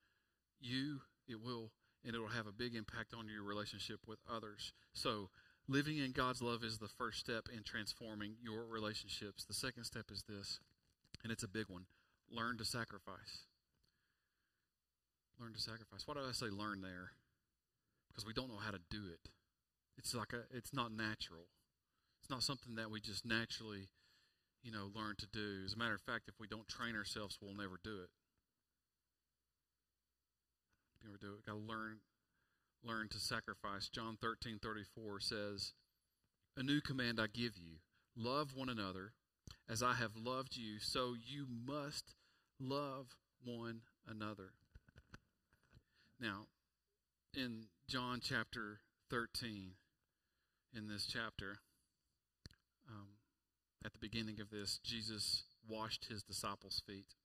you. 0.59 1.03
It 1.29 1.41
will, 1.41 1.71
and 2.05 2.15
it'll 2.15 2.29
have 2.29 2.47
a 2.47 2.53
big 2.53 2.75
impact 2.75 3.15
on 3.17 3.29
your 3.29 3.45
relationship 3.45 4.01
with 4.09 4.19
others. 4.29 4.73
So, 4.95 5.29
living 5.69 5.99
in 5.99 6.13
God's 6.13 6.43
love 6.43 6.65
is 6.65 6.79
the 6.79 6.89
first 6.89 7.21
step 7.21 7.49
in 7.55 7.63
transforming 7.63 8.35
your 8.43 8.65
relationships. 8.65 9.45
The 9.45 9.55
second 9.55 9.85
step 9.85 10.07
is 10.11 10.25
this, 10.27 10.59
and 11.23 11.31
it's 11.31 11.45
a 11.45 11.49
big 11.49 11.67
one: 11.69 11.85
learn 12.31 12.57
to 12.57 12.65
sacrifice. 12.65 13.47
Learn 15.43 15.55
to 15.55 15.61
sacrifice. 15.61 16.07
Why 16.07 16.15
did 16.15 16.23
I 16.23 16.33
say 16.33 16.47
learn 16.47 16.83
there? 16.83 17.11
Because 18.09 18.25
we 18.25 18.33
don't 18.33 18.49
know 18.49 18.63
how 18.63 18.71
to 18.71 18.79
do 18.91 19.03
it. 19.13 19.31
It's 19.99 20.15
like 20.15 20.33
a, 20.33 20.43
it's 20.57 20.73
not 20.73 20.93
natural. 20.93 21.49
It's 22.21 22.31
not 22.31 22.45
something 22.45 22.77
that 22.77 22.93
we 22.93 23.01
just 23.01 23.27
naturally, 23.27 23.89
you 24.63 24.71
know, 24.71 24.91
learn 24.95 25.17
to 25.19 25.27
do. 25.27 25.63
As 25.67 25.75
a 25.75 25.77
matter 25.77 25.95
of 25.95 26.01
fact, 26.01 26.29
if 26.29 26.39
we 26.39 26.47
don't 26.47 26.69
train 26.69 26.95
ourselves, 26.95 27.39
we'll 27.43 27.57
never 27.57 27.81
do 27.83 27.99
it. 28.05 28.11
Never 31.05 31.19
do 31.19 31.35
it. 31.35 31.45
Got 31.45 31.55
to 31.55 31.59
learn, 31.59 31.99
learn 32.85 33.09
to 33.09 33.19
sacrifice. 33.19 33.89
John 33.89 34.17
thirteen 34.21 34.61
thirty 34.63 34.85
four 34.95 35.19
says, 35.19 35.73
"A 36.57 36.63
new 36.63 36.81
command 36.81 37.19
I 37.19 37.27
give 37.27 37.59
you: 37.59 37.79
love 38.17 38.55
one 38.55 38.69
another, 38.69 39.15
as 39.69 39.83
I 39.83 39.95
have 39.95 40.13
loved 40.15 40.57
you. 40.57 40.79
So 40.79 41.15
you 41.19 41.47
must 41.67 42.15
love 42.61 43.17
one 43.43 43.81
another." 44.07 44.53
Now, 46.23 46.47
in 47.35 47.65
John 47.89 48.21
chapter 48.23 48.79
13, 49.11 49.73
in 50.73 50.87
this 50.87 51.05
chapter, 51.05 51.59
um, 52.89 53.09
at 53.85 53.93
the 53.93 53.99
beginning 53.99 54.41
of 54.41 54.49
this, 54.49 54.79
Jesus 54.85 55.43
washed 55.69 56.05
his 56.05 56.23
disciples' 56.23 56.81
feet. 56.87 57.17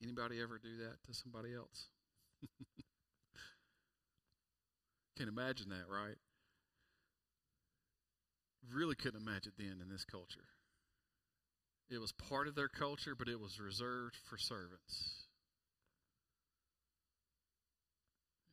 Anybody 0.00 0.40
ever 0.40 0.60
do 0.62 0.76
that 0.76 1.02
to 1.08 1.12
somebody 1.12 1.54
else? 1.56 1.88
Can't 5.18 5.28
imagine 5.28 5.70
that, 5.70 5.88
right? 5.92 6.18
Really 8.72 8.94
couldn't 8.94 9.20
imagine 9.20 9.54
then 9.58 9.80
in 9.82 9.88
this 9.90 10.04
culture. 10.04 10.46
It 11.90 11.98
was 11.98 12.12
part 12.12 12.46
of 12.46 12.54
their 12.54 12.68
culture, 12.68 13.16
but 13.18 13.26
it 13.28 13.40
was 13.40 13.58
reserved 13.58 14.14
for 14.30 14.38
servants. 14.38 15.25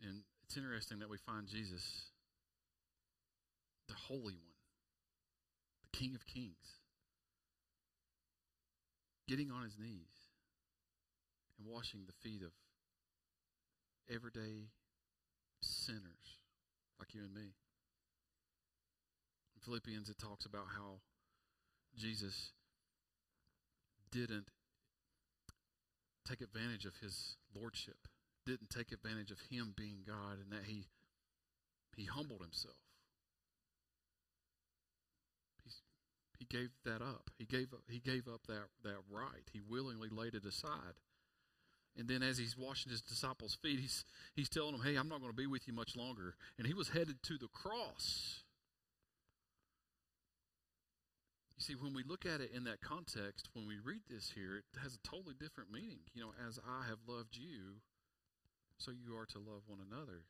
And 0.03 0.23
it's 0.45 0.57
interesting 0.57 0.99
that 0.99 1.09
we 1.09 1.17
find 1.17 1.47
Jesus, 1.47 2.11
the 3.87 3.95
Holy 3.95 4.35
One, 4.35 4.59
the 5.81 5.97
King 5.97 6.13
of 6.13 6.25
Kings, 6.27 6.81
getting 9.27 9.49
on 9.49 9.63
his 9.63 9.77
knees 9.79 10.27
and 11.57 11.67
washing 11.67 12.01
the 12.05 12.29
feet 12.29 12.41
of 12.41 12.51
everyday 14.13 14.67
sinners 15.61 16.39
like 16.99 17.13
you 17.13 17.21
and 17.21 17.33
me. 17.33 17.53
In 19.55 19.61
Philippians, 19.63 20.09
it 20.09 20.17
talks 20.19 20.45
about 20.45 20.65
how 20.75 20.99
Jesus 21.97 22.51
didn't 24.11 24.47
take 26.27 26.41
advantage 26.41 26.85
of 26.85 26.93
his 27.01 27.37
lordship 27.55 28.07
didn't 28.45 28.69
take 28.69 28.91
advantage 28.91 29.31
of 29.31 29.39
him 29.49 29.73
being 29.75 29.99
God 30.05 30.37
and 30.41 30.51
that 30.51 30.65
he 30.67 30.85
he 31.95 32.05
humbled 32.05 32.41
himself. 32.41 32.75
He's, 35.63 35.81
he 36.39 36.45
gave 36.45 36.69
that 36.85 37.01
up. 37.01 37.29
He 37.37 37.45
gave 37.45 37.73
up 37.73 37.81
he 37.89 37.99
gave 37.99 38.27
up 38.27 38.41
that 38.47 38.67
that 38.83 38.97
right. 39.09 39.47
He 39.51 39.61
willingly 39.61 40.09
laid 40.11 40.35
it 40.35 40.45
aside. 40.45 40.99
And 41.95 42.07
then 42.07 42.23
as 42.23 42.39
he's 42.39 42.57
washing 42.57 42.91
his 42.91 43.01
disciples' 43.01 43.57
feet, 43.61 43.79
he's 43.79 44.03
he's 44.35 44.49
telling 44.49 44.71
them, 44.71 44.81
"Hey, 44.81 44.95
I'm 44.95 45.09
not 45.09 45.19
going 45.19 45.31
to 45.31 45.37
be 45.37 45.47
with 45.47 45.67
you 45.67 45.73
much 45.73 45.95
longer." 45.95 46.35
And 46.57 46.65
he 46.65 46.73
was 46.73 46.89
headed 46.89 47.21
to 47.23 47.37
the 47.37 47.47
cross. 47.47 48.43
You 51.55 51.61
see, 51.61 51.75
when 51.75 51.93
we 51.93 52.03
look 52.03 52.25
at 52.25 52.41
it 52.41 52.51
in 52.51 52.63
that 52.63 52.81
context, 52.81 53.47
when 53.53 53.67
we 53.67 53.75
read 53.77 54.01
this 54.09 54.31
here, 54.33 54.57
it 54.57 54.65
has 54.81 54.95
a 54.95 55.07
totally 55.07 55.35
different 55.39 55.71
meaning. 55.71 55.99
You 56.15 56.23
know, 56.23 56.33
as 56.47 56.59
I 56.67 56.87
have 56.89 56.97
loved 57.07 57.37
you, 57.37 57.77
so 58.77 58.91
you 58.91 59.17
are 59.17 59.25
to 59.27 59.37
love 59.39 59.63
one 59.67 59.79
another. 59.79 60.25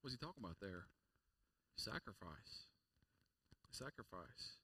What's 0.00 0.14
he 0.14 0.18
talking 0.18 0.42
about 0.42 0.56
there? 0.60 0.86
Sacrifice. 1.76 2.66
Sacrifice. 3.70 4.58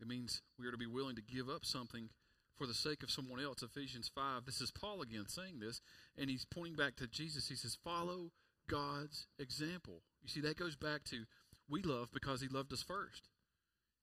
It 0.00 0.08
means 0.08 0.42
we 0.58 0.66
are 0.66 0.72
to 0.72 0.78
be 0.78 0.86
willing 0.86 1.16
to 1.16 1.22
give 1.22 1.48
up 1.48 1.64
something 1.64 2.10
for 2.56 2.66
the 2.66 2.74
sake 2.74 3.02
of 3.02 3.10
someone 3.10 3.40
else. 3.40 3.62
Ephesians 3.62 4.10
5. 4.14 4.44
This 4.44 4.60
is 4.60 4.70
Paul 4.70 5.02
again 5.02 5.26
saying 5.28 5.60
this, 5.60 5.80
and 6.18 6.30
he's 6.30 6.44
pointing 6.44 6.76
back 6.76 6.96
to 6.96 7.06
Jesus. 7.06 7.48
He 7.48 7.56
says, 7.56 7.78
Follow 7.82 8.30
God's 8.68 9.26
example. 9.38 10.02
You 10.22 10.28
see, 10.28 10.40
that 10.40 10.56
goes 10.56 10.76
back 10.76 11.04
to 11.04 11.24
we 11.68 11.82
love 11.82 12.08
because 12.12 12.40
he 12.40 12.48
loved 12.48 12.72
us 12.72 12.82
first. 12.82 13.28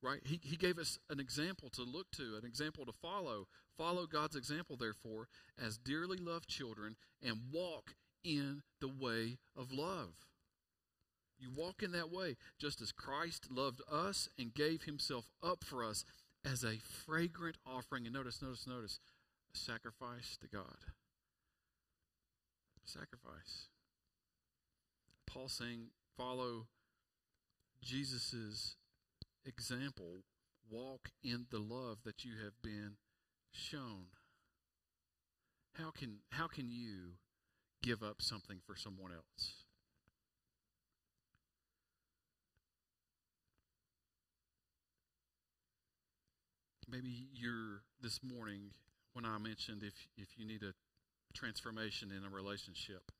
Right? 0.03 0.21
He, 0.25 0.39
he 0.43 0.55
gave 0.55 0.79
us 0.79 0.97
an 1.11 1.19
example 1.19 1.69
to 1.71 1.83
look 1.83 2.09
to, 2.13 2.35
an 2.41 2.45
example 2.45 2.85
to 2.85 2.91
follow. 2.91 3.47
Follow 3.77 4.07
God's 4.07 4.35
example, 4.35 4.75
therefore, 4.75 5.27
as 5.63 5.77
dearly 5.77 6.17
loved 6.17 6.47
children, 6.47 6.95
and 7.21 7.37
walk 7.51 7.93
in 8.23 8.63
the 8.79 8.87
way 8.87 9.37
of 9.55 9.71
love. 9.71 10.13
You 11.39 11.49
walk 11.49 11.81
in 11.81 11.91
that 11.93 12.11
way, 12.11 12.37
just 12.59 12.81
as 12.81 12.91
Christ 12.91 13.47
loved 13.49 13.81
us 13.91 14.29
and 14.37 14.53
gave 14.53 14.83
himself 14.83 15.31
up 15.41 15.63
for 15.63 15.83
us 15.83 16.05
as 16.45 16.63
a 16.63 16.77
fragrant 16.77 17.57
offering. 17.65 18.05
And 18.05 18.13
notice, 18.13 18.41
notice, 18.41 18.67
notice, 18.67 18.99
a 19.53 19.57
sacrifice 19.57 20.37
to 20.41 20.47
God. 20.47 20.77
Sacrifice. 22.85 23.69
Paul 25.25 25.47
saying, 25.47 25.87
follow 26.15 26.67
Jesus' 27.81 28.75
example. 29.45 30.23
Walk 30.69 31.09
in 31.23 31.47
the 31.49 31.59
love 31.59 31.99
that 32.05 32.23
you 32.23 32.33
have 32.43 32.61
been 32.61 32.97
shown. 33.51 34.05
How 35.73 35.91
can, 35.91 36.17
how 36.29 36.47
can 36.47 36.69
you 36.69 37.13
give 37.81 38.03
up 38.03 38.21
something 38.21 38.59
for 38.65 38.75
someone 38.75 39.11
else? 39.11 39.61
maybe 46.91 47.27
you're 47.33 47.81
this 48.01 48.19
morning 48.21 48.71
when 49.13 49.25
I 49.25 49.37
mentioned 49.37 49.81
if 49.83 49.93
if 50.17 50.37
you 50.37 50.45
need 50.45 50.61
a 50.63 50.73
transformation 51.33 52.11
in 52.11 52.25
a 52.25 52.29
relationship, 52.29 53.11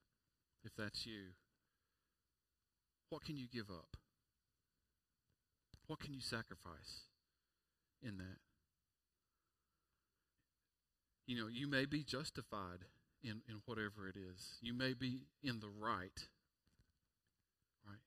if 0.66 0.76
that's 0.76 1.06
you, 1.06 1.32
what 3.10 3.24
can 3.24 3.38
you 3.38 3.48
give 3.52 3.70
up? 3.70 3.96
What 5.88 6.00
can 6.00 6.14
you 6.14 6.22
sacrifice 6.22 7.08
in 8.02 8.18
that? 8.18 8.38
You 11.26 11.38
know, 11.38 11.48
you 11.48 11.68
may 11.68 11.86
be 11.86 12.04
justified 12.04 12.86
in, 13.24 13.42
in 13.48 13.62
whatever 13.66 14.08
it 14.08 14.16
is. 14.16 14.58
You 14.62 14.74
may 14.74 14.94
be 14.94 15.24
in 15.44 15.60
the 15.60 15.70
right 15.80 16.20
right? 17.88 18.00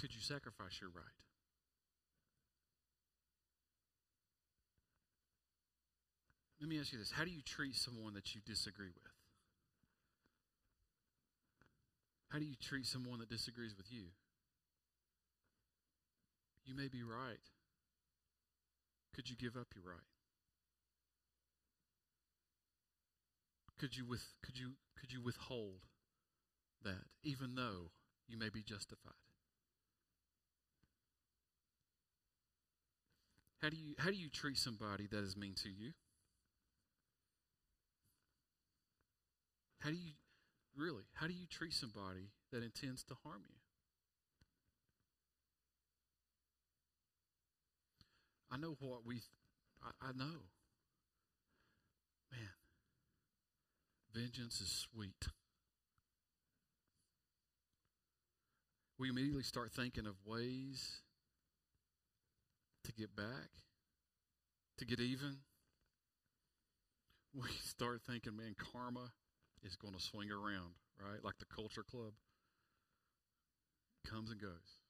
could 0.00 0.14
you 0.14 0.20
sacrifice 0.20 0.80
your 0.80 0.90
right? 0.90 1.04
Let 6.60 6.70
me 6.70 6.80
ask 6.80 6.92
you 6.92 6.98
this 6.98 7.10
How 7.10 7.24
do 7.24 7.30
you 7.30 7.42
treat 7.42 7.76
someone 7.76 8.14
that 8.14 8.34
you 8.34 8.40
disagree 8.46 8.88
with? 8.88 9.12
How 12.28 12.38
do 12.38 12.46
you 12.46 12.56
treat 12.60 12.86
someone 12.86 13.20
that 13.20 13.28
disagrees 13.28 13.74
with 13.76 13.92
you? 13.92 14.06
You 16.64 16.74
may 16.74 16.88
be 16.88 17.02
right. 17.02 17.38
Could 19.14 19.30
you 19.30 19.36
give 19.36 19.56
up 19.56 19.68
your 19.74 19.84
right? 19.84 20.10
Could 23.78 23.96
you 23.96 24.06
with 24.06 24.24
could 24.42 24.58
you 24.58 24.72
could 24.98 25.12
you 25.12 25.20
withhold 25.22 25.86
that 26.82 27.04
even 27.22 27.54
though 27.54 27.90
you 28.28 28.38
may 28.38 28.48
be 28.48 28.62
justified? 28.62 29.12
How 33.62 33.68
do 33.70 33.76
you 33.76 33.94
how 33.98 34.10
do 34.10 34.16
you 34.16 34.28
treat 34.28 34.58
somebody 34.58 35.06
that 35.10 35.24
is 35.24 35.36
mean 35.36 35.54
to 35.62 35.68
you? 35.68 35.92
How 39.80 39.90
do 39.90 39.96
you 39.96 40.12
really? 40.76 41.04
How 41.14 41.26
do 41.26 41.32
you 41.32 41.46
treat 41.46 41.72
somebody 41.72 42.30
that 42.52 42.62
intends 42.62 43.04
to 43.04 43.14
harm 43.22 43.42
you? 43.48 43.63
I 48.54 48.56
know 48.56 48.76
what 48.78 49.04
we 49.04 49.20
I, 49.82 50.08
I 50.08 50.12
know. 50.12 50.44
Man, 52.30 52.54
vengeance 54.14 54.60
is 54.60 54.86
sweet. 54.92 55.28
We 58.96 59.08
immediately 59.08 59.42
start 59.42 59.72
thinking 59.72 60.06
of 60.06 60.14
ways 60.24 61.00
to 62.84 62.92
get 62.92 63.16
back, 63.16 63.50
to 64.78 64.84
get 64.86 65.00
even, 65.00 65.38
we 67.34 67.48
start 67.64 68.02
thinking, 68.06 68.36
man, 68.36 68.54
karma 68.56 69.10
is 69.64 69.74
going 69.74 69.94
to 69.94 70.00
swing 70.00 70.30
around, 70.30 70.74
right? 71.00 71.24
Like 71.24 71.38
the 71.38 71.46
culture 71.46 71.82
club 71.82 72.12
comes 74.08 74.30
and 74.30 74.40
goes. 74.40 74.83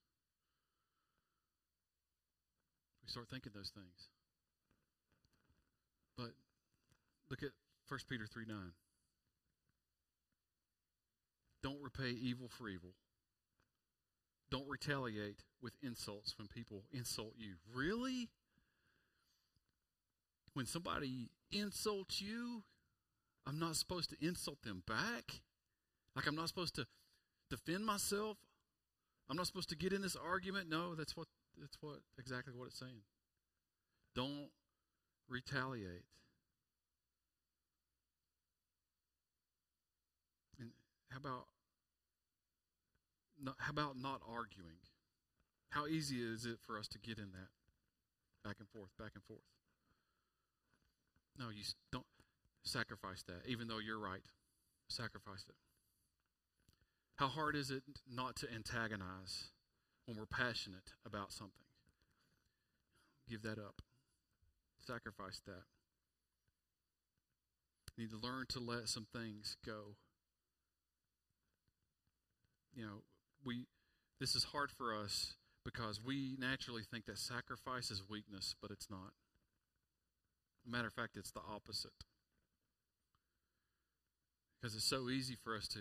We 3.04 3.10
start 3.10 3.28
thinking 3.30 3.52
those 3.54 3.70
things. 3.74 4.08
But 6.16 6.32
look 7.30 7.42
at 7.42 7.50
1 7.88 8.00
Peter 8.08 8.26
3 8.26 8.44
9. 8.48 8.56
Don't 11.62 11.82
repay 11.82 12.10
evil 12.10 12.48
for 12.48 12.68
evil. 12.68 12.90
Don't 14.50 14.68
retaliate 14.68 15.42
with 15.62 15.72
insults 15.82 16.34
when 16.38 16.46
people 16.46 16.84
insult 16.92 17.32
you. 17.38 17.54
Really? 17.74 18.28
When 20.52 20.66
somebody 20.66 21.30
insults 21.50 22.20
you, 22.20 22.62
I'm 23.46 23.58
not 23.58 23.76
supposed 23.76 24.10
to 24.10 24.16
insult 24.20 24.62
them 24.62 24.82
back? 24.86 25.40
Like 26.14 26.26
I'm 26.26 26.36
not 26.36 26.48
supposed 26.48 26.74
to 26.76 26.86
defend 27.50 27.84
myself? 27.84 28.36
I'm 29.28 29.36
not 29.36 29.46
supposed 29.46 29.70
to 29.70 29.76
get 29.76 29.92
in 29.92 30.02
this 30.02 30.16
argument? 30.16 30.68
No, 30.68 30.94
that's 30.94 31.16
what 31.16 31.26
that's 31.60 31.76
what 31.80 32.00
exactly 32.18 32.52
what 32.56 32.66
it's 32.66 32.78
saying. 32.78 33.02
Don't 34.14 34.50
retaliate. 35.28 36.04
And 40.58 40.70
how 41.10 41.18
about 41.18 41.46
not, 43.42 43.56
how 43.58 43.70
about 43.70 43.96
not 43.96 44.20
arguing? 44.28 44.78
How 45.70 45.86
easy 45.86 46.22
is 46.22 46.46
it 46.46 46.58
for 46.64 46.78
us 46.78 46.86
to 46.88 46.98
get 46.98 47.18
in 47.18 47.32
that 47.32 47.50
back 48.44 48.56
and 48.60 48.68
forth, 48.68 48.90
back 48.98 49.10
and 49.14 49.24
forth? 49.24 49.40
No, 51.38 51.46
you 51.48 51.64
don't 51.90 52.06
sacrifice 52.62 53.24
that, 53.24 53.48
even 53.48 53.66
though 53.66 53.80
you're 53.80 53.98
right. 53.98 54.22
Sacrifice 54.88 55.44
it. 55.48 55.56
How 57.16 57.26
hard 57.26 57.56
is 57.56 57.70
it 57.70 57.82
not 58.08 58.36
to 58.36 58.48
antagonize 58.52 59.50
when 60.06 60.16
we're 60.16 60.26
passionate 60.26 60.92
about 61.06 61.32
something? 61.32 61.64
Give 63.28 63.42
that 63.42 63.58
up. 63.58 63.80
Sacrifice 64.86 65.40
that. 65.46 65.64
You 67.96 68.04
need 68.04 68.10
to 68.10 68.18
learn 68.18 68.46
to 68.50 68.60
let 68.60 68.88
some 68.88 69.06
things 69.12 69.56
go. 69.64 69.96
You 72.74 72.84
know, 72.84 73.02
we 73.44 73.66
this 74.20 74.34
is 74.34 74.44
hard 74.44 74.70
for 74.70 74.94
us 74.94 75.34
because 75.64 76.00
we 76.04 76.36
naturally 76.38 76.82
think 76.82 77.06
that 77.06 77.18
sacrifice 77.18 77.90
is 77.90 78.02
weakness, 78.08 78.54
but 78.60 78.70
it's 78.70 78.90
not. 78.90 79.12
Matter 80.66 80.88
of 80.88 80.92
fact, 80.92 81.16
it's 81.16 81.30
the 81.30 81.40
opposite. 81.40 81.92
Because 84.60 84.74
it's 84.74 84.84
so 84.84 85.08
easy 85.08 85.36
for 85.42 85.56
us 85.56 85.68
to 85.68 85.80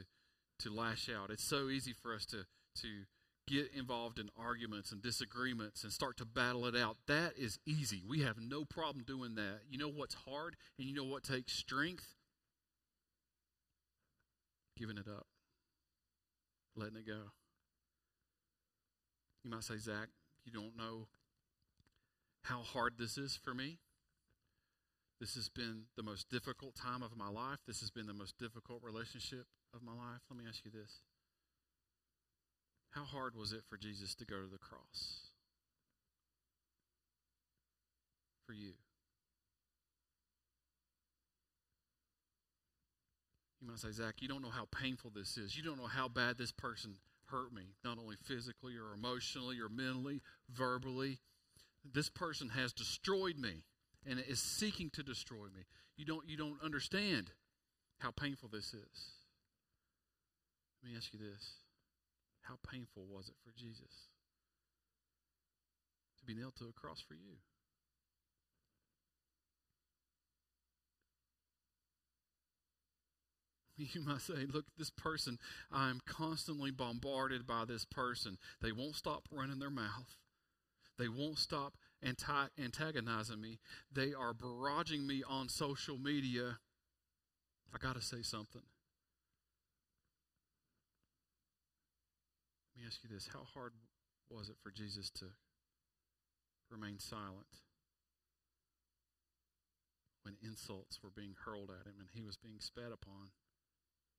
to 0.60 0.74
lash 0.74 1.10
out. 1.10 1.30
It's 1.30 1.44
so 1.44 1.70
easy 1.70 1.94
for 1.94 2.14
us 2.14 2.26
to 2.28 2.46
to 2.82 3.06
get 3.48 3.72
involved 3.76 4.20
in 4.20 4.30
arguments 4.38 4.92
and 4.92 5.02
disagreements 5.02 5.84
and 5.84 5.92
start 5.92 6.18
to 6.18 6.26
battle 6.26 6.66
it 6.66 6.76
out. 6.76 6.98
That 7.08 7.34
is 7.38 7.60
easy. 7.66 8.04
We 8.08 8.22
have 8.22 8.38
no 8.40 8.66
problem 8.66 9.04
doing 9.06 9.36
that. 9.36 9.62
You 9.70 9.78
know 9.78 9.90
what's 9.90 10.16
hard 10.16 10.56
and 10.80 10.88
you 10.88 10.94
know 10.94 11.04
what 11.04 11.24
takes 11.24 11.54
strength? 11.54 12.16
Giving 14.78 14.98
it 14.98 15.08
up 15.08 15.28
letting 16.76 16.98
it 16.98 17.08
go. 17.08 17.32
You 19.44 19.52
might 19.52 19.64
say, 19.64 19.78
Zach, 19.78 20.08
you 20.46 20.52
don't 20.52 20.78
know 20.78 21.08
how 22.44 22.62
hard 22.62 22.94
this 22.98 23.18
is 23.18 23.38
for 23.42 23.54
me. 23.54 23.80
This 25.20 25.36
has 25.36 25.50
been 25.50 25.84
the 25.96 26.04
most 26.04 26.30
difficult 26.30 26.76
time 26.76 27.04
of 27.04 27.16
my 27.16 27.30
life. 27.30 27.60
This 27.68 27.80
has 27.80 27.92
been 27.92 28.08
the 28.08 28.14
most 28.14 28.38
difficult 28.38 28.82
relationship 28.84 29.46
of 29.74 29.82
my 29.82 29.94
life. 29.94 30.22
Let 30.30 30.38
me 30.38 30.46
ask 30.48 30.66
you 30.66 30.72
this 30.72 31.02
How 32.94 33.04
hard 33.04 33.36
was 33.36 33.54
it 33.54 33.64
for 33.68 33.78
Jesus 33.78 34.14
to 34.16 34.26
go 34.26 34.36
to 34.36 34.48
the 34.48 34.60
cross? 34.60 35.32
For 38.46 38.54
you. 38.54 38.74
You 43.62 43.68
might 43.68 43.80
say, 43.80 43.92
Zach, 43.92 44.16
you 44.20 44.28
don't 44.28 44.44
know 44.44 44.50
how 44.50 44.68
painful 44.72 45.12
this 45.16 45.38
is. 45.38 45.58
You 45.58 45.64
don't 45.64 45.78
know 45.78 45.88
how 45.88 46.08
bad 46.08 46.38
this 46.38 46.52
person 46.52 46.96
hurt 47.28 47.52
me, 47.52 47.64
not 47.84 47.98
only 47.98 48.16
physically 48.16 48.74
or 48.76 48.94
emotionally 48.94 49.60
or 49.60 49.70
mentally, 49.70 50.22
verbally. 50.52 51.20
This 51.94 52.10
person 52.10 52.50
has 52.50 52.74
destroyed 52.74 53.40
me 53.40 53.64
and 54.06 54.20
is 54.28 54.42
seeking 54.42 54.90
to 54.92 55.02
destroy 55.02 55.46
me. 55.46 55.66
You 55.98 56.06
don't, 56.06 56.30
you 56.30 56.38
don't 56.38 56.62
understand 56.64 57.32
how 58.00 58.12
painful 58.12 58.50
this 58.50 58.74
is. 58.74 59.14
Let 60.84 60.92
me 60.92 60.98
ask 60.98 61.12
you 61.14 61.20
this 61.20 61.63
How 62.44 62.56
painful 62.70 63.06
was 63.10 63.30
it 63.30 63.36
for 63.44 63.52
Jesus 63.58 64.10
to 66.20 66.26
be 66.26 66.34
nailed 66.34 66.56
to 66.58 66.66
a 66.66 66.74
cross 66.74 67.02
for 67.02 67.16
you? 67.16 67.38
You 73.94 74.02
might 74.02 74.22
say, 74.22 74.46
look, 74.48 74.66
this 74.78 74.92
person, 74.92 75.40
I'm 75.72 76.00
constantly 76.06 76.70
bombarded 76.70 77.48
by 77.48 77.66
this 77.66 77.86
person. 77.86 78.38
They 78.62 78.72
won't 78.72 78.96
stop 78.96 79.24
running 79.32 79.58
their 79.60 79.72
mouth. 79.72 80.16
They 81.00 81.08
won't 81.08 81.40
stop 81.40 81.74
anti- 82.02 82.50
antagonizing 82.58 83.42
me. 83.42 83.60
They 83.92 84.14
are 84.14 84.34
barraging 84.34 85.06
me 85.08 85.24
on 85.28 85.50
social 85.50 85.98
media. 85.98 86.60
I 87.74 87.78
got 87.80 87.96
to 87.96 88.02
say 88.02 88.22
something. 88.22 88.62
Ask 92.86 93.00
you 93.04 93.10
this 93.10 93.30
How 93.32 93.44
hard 93.54 93.74
was 94.30 94.50
it 94.50 94.56
for 94.62 94.72
Jesus 94.72 95.10
to 95.12 95.26
remain 96.70 97.00
silent 97.00 97.62
when 100.24 100.36
insults 100.42 101.00
were 101.04 101.12
being 101.16 101.36
hurled 101.46 101.70
at 101.70 101.86
him 101.88 101.96
and 102.00 102.10
he 102.12 102.22
was 102.22 102.38
being 102.38 102.60
spat 102.60 102.92
upon 102.92 103.32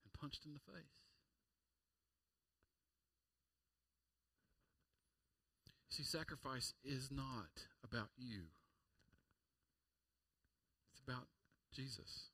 and 0.05 0.13
punched 0.19 0.45
in 0.45 0.53
the 0.55 0.73
face? 0.73 1.01
See, 5.91 6.03
sacrifice 6.03 6.75
is 6.85 7.11
not 7.11 7.67
about 7.85 8.11
you, 8.17 8.51
it's 10.93 11.01
about 11.07 11.29
Jesus. 11.73 12.31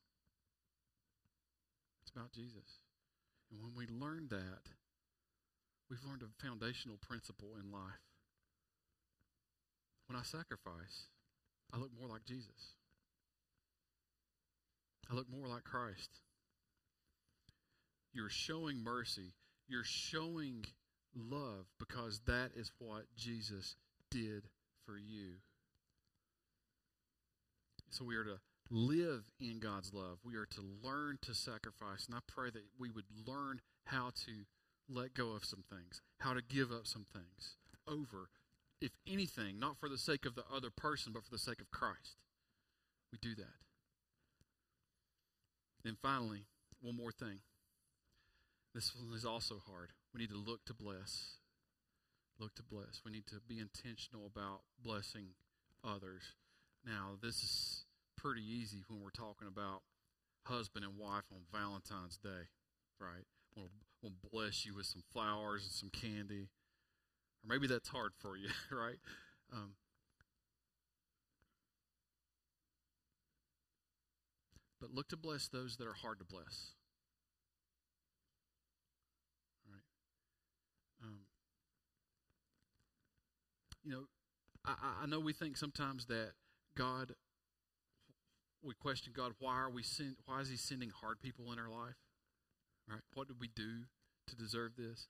It's 2.03 2.11
about 2.11 2.33
Jesus. 2.33 2.81
And 3.51 3.61
when 3.63 3.73
we 3.77 3.87
learn 3.87 4.27
that, 4.31 4.73
we've 5.91 6.05
learned 6.07 6.23
a 6.23 6.45
foundational 6.45 6.97
principle 7.07 7.49
in 7.63 7.73
life. 7.73 8.01
When 10.07 10.19
I 10.19 10.23
sacrifice, 10.23 11.09
I 11.73 11.79
look 11.79 11.91
more 11.99 12.09
like 12.09 12.25
Jesus. 12.25 12.75
I 15.11 15.15
look 15.15 15.27
more 15.31 15.49
like 15.49 15.65
Christ. 15.65 16.11
You're 18.13 18.31
showing 18.31 18.83
mercy. 18.83 19.35
You're 19.69 19.85
showing 19.85 20.65
love 21.15 21.67
because 21.79 22.21
that 22.27 22.51
is 22.57 22.71
what 22.79 23.05
Jesus 23.17 23.77
did 24.11 24.45
for 24.87 24.97
you. 24.97 25.35
So 27.91 28.05
we 28.05 28.17
are 28.17 28.25
to 28.25 28.39
live 28.71 29.25
in 29.41 29.59
God's 29.59 29.93
love. 29.93 30.19
We 30.25 30.37
are 30.37 30.47
to 30.47 30.63
learn 30.83 31.19
to 31.23 31.35
sacrifice. 31.35 32.07
And 32.07 32.15
I 32.15 32.21
pray 32.27 32.51
that 32.51 32.63
we 32.79 32.91
would 32.91 33.05
learn 33.27 33.61
how 33.85 34.11
to 34.27 34.33
let 34.91 35.15
go 35.15 35.33
of 35.33 35.45
some 35.45 35.65
things, 35.71 36.01
how 36.19 36.35
to 36.35 36.43
give 36.43 36.71
up 36.73 36.87
some 36.87 37.07
things 37.13 37.57
over, 37.87 38.29
if 38.81 38.93
anything, 39.07 39.59
not 39.59 39.79
for 39.79 39.89
the 39.89 39.99
sake 39.99 40.27
of 40.27 40.35
the 40.35 40.45
other 40.55 40.71
person, 40.71 41.13
but 41.13 41.25
for 41.25 41.31
the 41.31 41.39
sake 41.39 41.61
of 41.61 41.71
Christ. 41.71 42.17
We 43.13 43.19
do 43.21 43.35
that. 43.37 43.59
And 45.85 45.97
finally, 46.03 46.45
one 46.81 46.97
more 46.97 47.13
thing. 47.13 47.41
This 48.75 48.95
one 48.95 49.17
is 49.17 49.25
also 49.25 49.61
hard. 49.67 49.91
We 50.15 50.21
need 50.21 50.31
to 50.31 50.37
look 50.37 50.65
to 50.67 50.75
bless. 50.75 51.37
Look 52.39 52.55
to 52.57 52.63
bless. 52.63 53.03
We 53.05 53.13
need 53.13 53.27
to 53.27 53.41
be 53.49 53.59
intentional 53.59 54.27
about 54.27 54.61
blessing 54.83 55.29
others. 55.85 56.23
Now, 56.87 57.17
this 57.23 57.43
is 57.43 57.85
pretty 58.17 58.43
easy 58.43 58.85
when 58.89 59.01
we're 59.03 59.11
talking 59.11 59.49
about 59.49 59.83
husband 60.45 60.85
and 60.85 60.97
wife 60.97 61.25
on 61.33 61.41
Valentine's 61.53 62.17
Day, 62.17 62.49
right? 63.01 63.25
We'll 64.03 64.13
bless 64.33 64.65
you 64.65 64.75
with 64.75 64.87
some 64.87 65.03
flowers 65.13 65.63
and 65.65 65.73
some 65.73 65.91
candy. 65.91 66.49
Or 67.43 67.49
maybe 67.49 67.67
that's 67.67 67.89
hard 67.89 68.13
for 68.19 68.37
you, 68.37 68.49
right? 68.71 68.99
Um, 69.53 69.73
but 74.81 74.95
look 74.95 75.09
to 75.09 75.17
bless 75.17 75.49
those 75.49 75.77
that 75.77 75.87
are 75.87 75.95
hard 75.95 76.19
to 76.19 76.25
bless. 76.25 76.73
Um, 81.03 81.21
you 83.83 83.91
know, 83.91 84.05
I, 84.65 84.75
I 85.03 85.07
know 85.07 85.21
we 85.21 85.33
think 85.33 85.57
sometimes 85.57 86.07
that 86.07 86.33
God, 86.77 87.15
we 88.63 88.75
question 88.75 89.13
God, 89.17 89.33
why 89.39 89.55
are 89.55 89.71
we 89.71 89.83
send, 89.83 90.17
why 90.27 90.41
is 90.41 90.51
He 90.51 90.57
sending 90.57 90.91
hard 90.91 91.21
people 91.21 91.53
in 91.53 91.59
our 91.59 91.69
life? 91.71 91.97
Right? 92.89 93.03
What 93.15 93.29
did 93.29 93.41
we 93.41 93.49
do 93.49 93.85
to 94.27 94.37
deserve 94.37 94.73
this? 94.77 95.09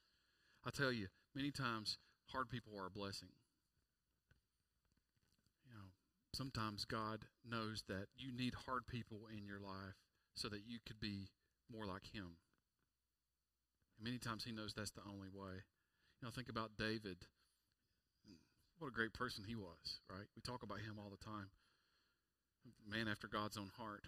I 0.64 0.70
tell 0.70 0.92
you, 0.92 1.08
many 1.34 1.50
times 1.50 1.98
hard 2.26 2.50
people 2.50 2.72
are 2.78 2.86
a 2.86 2.90
blessing. 2.90 3.30
You 5.64 5.72
know, 5.74 5.88
sometimes 6.34 6.84
God 6.84 7.24
knows 7.48 7.84
that 7.88 8.06
you 8.16 8.32
need 8.32 8.54
hard 8.66 8.86
people 8.86 9.28
in 9.34 9.46
your 9.46 9.60
life 9.60 9.96
so 10.34 10.48
that 10.48 10.62
you 10.66 10.78
could 10.86 11.00
be 11.00 11.28
more 11.72 11.86
like 11.86 12.12
Him. 12.12 12.36
And 13.96 14.04
many 14.04 14.18
times 14.18 14.44
He 14.44 14.52
knows 14.52 14.74
that's 14.74 14.90
the 14.90 15.08
only 15.08 15.28
way. 15.28 15.64
You 16.20 16.26
know, 16.26 16.30
think 16.30 16.50
about 16.50 16.72
David. 16.78 17.16
What 18.78 18.88
a 18.88 18.92
great 18.92 19.12
person 19.12 19.44
he 19.46 19.54
was, 19.54 20.00
right? 20.10 20.26
We 20.34 20.40
talk 20.40 20.62
about 20.62 20.80
him 20.80 20.96
all 20.98 21.10
the 21.10 21.22
time. 21.22 21.48
Man 22.88 23.08
after 23.08 23.28
God's 23.28 23.58
own 23.58 23.70
heart. 23.76 24.04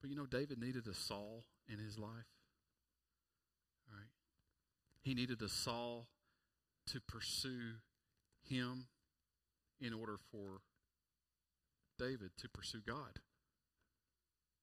But 0.00 0.10
you 0.10 0.16
know, 0.16 0.26
David 0.26 0.58
needed 0.58 0.86
a 0.86 0.92
Saul 0.92 1.44
in 1.66 1.78
his 1.78 1.98
life? 1.98 2.33
He 5.04 5.14
needed 5.14 5.42
a 5.42 5.48
Saul 5.48 6.08
to 6.86 7.00
pursue 7.00 7.74
him 8.48 8.86
in 9.80 9.92
order 9.92 10.16
for 10.32 10.62
David 11.98 12.30
to 12.38 12.48
pursue 12.48 12.80
God. 12.84 13.20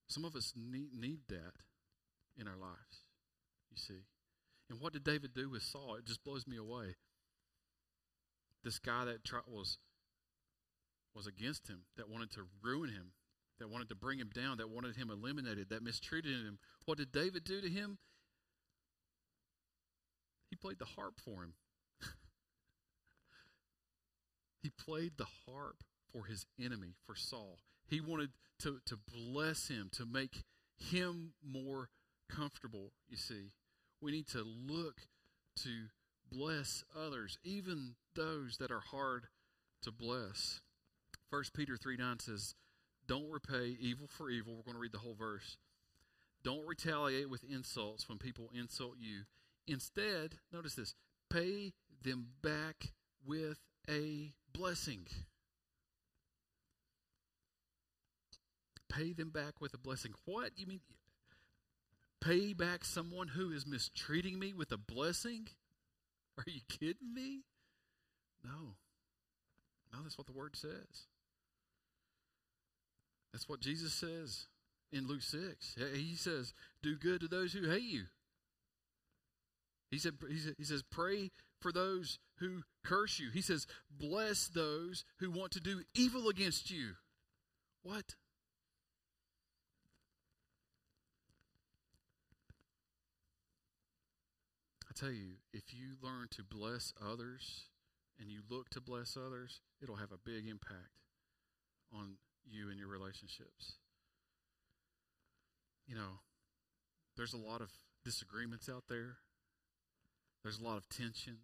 Some 0.08 0.26
of 0.26 0.36
us 0.36 0.54
need, 0.56 0.90
need 0.94 1.20
that 1.30 1.54
in 2.38 2.48
our 2.48 2.58
lives, 2.58 3.06
you 3.70 3.78
see. 3.78 4.04
And 4.70 4.82
what 4.82 4.94
did 4.94 5.04
David 5.04 5.34
do 5.34 5.50
with 5.50 5.62
Saul? 5.62 5.96
It 5.96 6.06
just 6.06 6.24
blows 6.24 6.48
me 6.48 6.58
away. 6.58 6.96
This 8.64 8.80
guy 8.80 9.06
that 9.06 9.20
was 9.48 9.78
was 11.14 11.28
against 11.28 11.68
him, 11.68 11.82
that 11.98 12.10
wanted 12.10 12.32
to 12.32 12.48
ruin 12.64 12.90
him, 12.90 13.12
that 13.60 13.70
wanted 13.70 13.90
to 13.90 13.96
bring 13.96 14.18
him 14.18 14.30
down, 14.34 14.58
that 14.58 14.70
wanted 14.70 14.96
him 14.96 15.10
eliminated, 15.10 15.70
that 15.70 15.84
mistreated 15.84 16.32
him. 16.32 16.58
What 16.86 16.98
did 16.98 17.12
David 17.12 17.44
do 17.44 17.62
to 17.62 17.70
him? 17.70 17.98
He 20.52 20.56
played 20.56 20.78
the 20.78 20.86
harp 20.86 21.16
for 21.20 21.42
him. 21.44 21.54
he 24.62 24.70
played 24.70 25.14
the 25.18 25.28
harp 25.48 25.84
for 26.14 26.26
his 26.26 26.46
enemy, 26.64 26.94
for 27.08 27.16
Saul. 27.16 27.58
He 27.88 28.00
wanted 28.00 28.30
to, 28.60 28.80
to 28.86 28.98
bless 29.12 29.70
him, 29.70 29.90
to 29.94 30.06
make 30.06 30.44
him 30.78 31.34
more 31.44 31.90
comfortable, 32.30 32.92
you 33.10 33.18
see 33.18 33.52
we 34.02 34.12
need 34.12 34.28
to 34.28 34.44
look 34.44 35.02
to 35.58 35.70
bless 36.30 36.84
others, 36.98 37.38
even 37.44 37.96
those 38.16 38.58
that 38.58 38.72
are 38.72 38.82
hard 38.82 39.28
to 39.84 39.92
bless. 39.92 40.62
1 41.30 41.44
Peter 41.56 41.78
3 41.78 41.98
9 41.98 42.20
says, 42.20 42.56
Don't 43.08 43.30
repay 43.30 43.78
evil 43.80 44.08
for 44.08 44.30
evil. 44.30 44.56
We're 44.56 44.64
going 44.64 44.76
to 44.76 44.82
read 44.82 44.92
the 44.92 45.00
whole 45.00 45.16
verse. 45.16 45.58
Don't 46.44 46.68
retaliate 46.68 47.30
with 47.30 47.44
insults 47.44 48.10
when 48.10 48.18
people 48.18 48.50
insult 48.54 48.96
you. 49.00 49.22
Instead, 49.68 50.36
notice 50.52 50.76
this 50.76 50.96
pay 51.30 51.74
them 52.04 52.28
back 52.42 52.92
with 53.26 53.60
a 53.90 54.34
blessing. 54.54 55.08
Pay 58.90 59.14
them 59.14 59.30
back 59.30 59.62
with 59.62 59.74
a 59.74 59.78
blessing. 59.78 60.14
What? 60.26 60.52
You 60.58 60.68
mean 60.68 60.82
pay 62.20 62.54
back 62.54 62.86
someone 62.86 63.30
who 63.30 63.52
is 63.52 63.66
mistreating 63.66 64.38
me 64.38 64.54
with 64.54 64.72
a 64.72 64.78
blessing? 64.78 65.48
Are 66.38 66.44
you 66.48 66.62
kidding 66.68 67.14
me? 67.14 67.42
No. 68.44 68.76
No, 69.94 70.00
that's 70.04 70.18
what 70.18 70.28
the 70.28 70.34
word 70.34 70.56
says. 70.56 71.08
That's 73.32 73.48
what 73.48 73.60
Jesus 73.60 73.94
says 73.94 74.48
in 74.92 75.08
Luke 75.08 75.22
6. 75.22 75.76
He 75.94 76.16
says, 76.16 76.54
Do 76.82 76.96
good 76.96 77.22
to 77.22 77.28
those 77.28 77.54
who 77.54 77.70
hate 77.70 77.84
you. 77.84 78.04
He 79.92 80.00
said, 80.00 80.14
he 80.58 80.64
says, 80.64 80.84
pray 80.90 81.32
for 81.60 81.74
those 81.74 82.18
who 82.40 82.62
curse 82.84 83.20
you. 83.20 83.30
He 83.30 83.42
says, 83.42 83.68
bless 83.90 84.48
those 84.48 85.04
who 85.20 85.30
want 85.30 85.52
to 85.52 85.60
do 85.60 85.84
evil 85.94 86.30
against 86.30 86.72
you. 86.72 86.94
What? 87.84 88.16
I 94.90 94.94
tell 94.98 95.12
you, 95.12 95.36
if 95.54 95.74
you 95.74 95.96
learn 96.02 96.28
to 96.32 96.44
bless 96.44 96.94
others 97.02 97.64
and 98.18 98.32
you 98.32 98.40
look 98.50 98.70
to 98.70 98.82
bless 98.82 99.18
others, 99.18 99.60
it'll 99.84 99.98
have 99.98 100.12
a 100.14 100.18
big 100.18 100.48
impact 100.48 101.02
on 101.94 102.16
you 102.50 102.70
and 102.70 102.80
your 102.80 102.88
relationships. 102.88 103.74
You 105.86 105.96
know, 105.96 106.20
there's 107.18 107.34
a 107.34 107.38
lot 107.38 107.62
of 107.62 107.70
disagreements 108.06 108.70
out 108.70 108.84
there. 108.88 109.18
There's 110.44 110.60
a 110.60 110.64
lot 110.64 110.78
of 110.78 110.90
tension. 110.90 111.38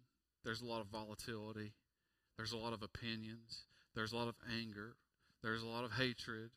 There's 0.44 0.60
a 0.60 0.66
lot 0.66 0.80
of 0.80 0.86
volatility. 0.86 1.72
There's 2.36 2.52
a 2.52 2.56
lot 2.56 2.72
of 2.72 2.82
opinions. 2.82 3.64
There's 3.94 4.12
a 4.12 4.16
lot 4.16 4.28
of 4.28 4.34
anger. 4.58 4.96
There's 5.42 5.62
a 5.62 5.66
lot 5.66 5.84
of 5.84 5.92
hatred. 5.92 6.50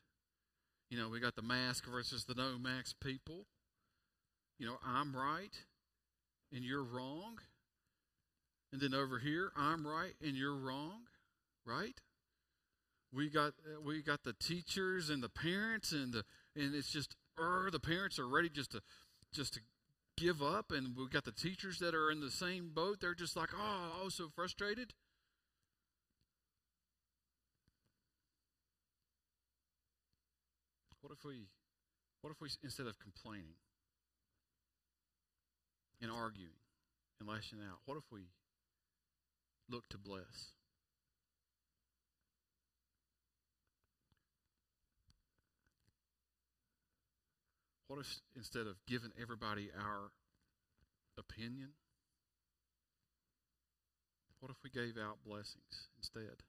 You 0.89 0.97
know, 0.97 1.09
we 1.09 1.19
got 1.19 1.35
the 1.35 1.41
mask 1.41 1.85
versus 1.85 2.25
the 2.25 2.33
no 2.35 2.57
mask 2.57 2.95
people. 3.03 3.45
You 4.59 4.67
know, 4.67 4.77
I'm 4.85 5.15
right 5.15 5.55
and 6.53 6.63
you're 6.63 6.83
wrong. 6.83 7.39
And 8.71 8.81
then 8.81 8.93
over 8.93 9.19
here, 9.19 9.51
I'm 9.55 9.85
right 9.85 10.13
and 10.23 10.35
you're 10.35 10.55
wrong, 10.55 11.01
right? 11.65 11.99
We 13.13 13.29
got 13.29 13.53
we 13.85 14.01
got 14.01 14.23
the 14.23 14.33
teachers 14.33 15.09
and 15.09 15.21
the 15.21 15.29
parents 15.29 15.91
and 15.91 16.13
the 16.13 16.23
and 16.55 16.73
it's 16.73 16.91
just 16.91 17.15
er, 17.39 17.69
the 17.71 17.79
parents 17.79 18.17
are 18.19 18.27
ready 18.27 18.49
just 18.49 18.71
to 18.71 18.81
just 19.33 19.55
to 19.55 19.59
give 20.17 20.41
up, 20.41 20.71
and 20.71 20.95
we've 20.95 21.09
got 21.09 21.25
the 21.25 21.31
teachers 21.31 21.79
that 21.79 21.95
are 21.95 22.11
in 22.11 22.19
the 22.19 22.31
same 22.31 22.71
boat. 22.73 22.97
They're 23.01 23.15
just 23.15 23.35
like, 23.35 23.49
oh, 23.57 24.03
oh, 24.03 24.09
so 24.09 24.29
frustrated. 24.35 24.93
What 31.01 31.11
if 31.11 31.25
we, 31.25 31.47
what 32.21 32.31
if 32.31 32.39
we, 32.39 32.49
instead 32.63 32.87
of 32.87 32.99
complaining 32.99 33.55
and 36.01 36.11
arguing 36.11 36.61
and 37.19 37.27
lashing 37.27 37.59
out, 37.59 37.79
what 37.85 37.97
if 37.97 38.03
we 38.11 38.27
look 39.69 39.89
to 39.89 39.97
bless? 39.97 40.53
What 47.91 47.99
if 47.99 48.21
instead 48.37 48.67
of 48.67 48.77
giving 48.87 49.11
everybody 49.21 49.69
our 49.77 50.11
opinion, 51.17 51.71
what 54.39 54.49
if 54.49 54.55
we 54.63 54.69
gave 54.69 54.97
out 54.97 55.17
blessings 55.25 55.89
instead? 55.97 56.39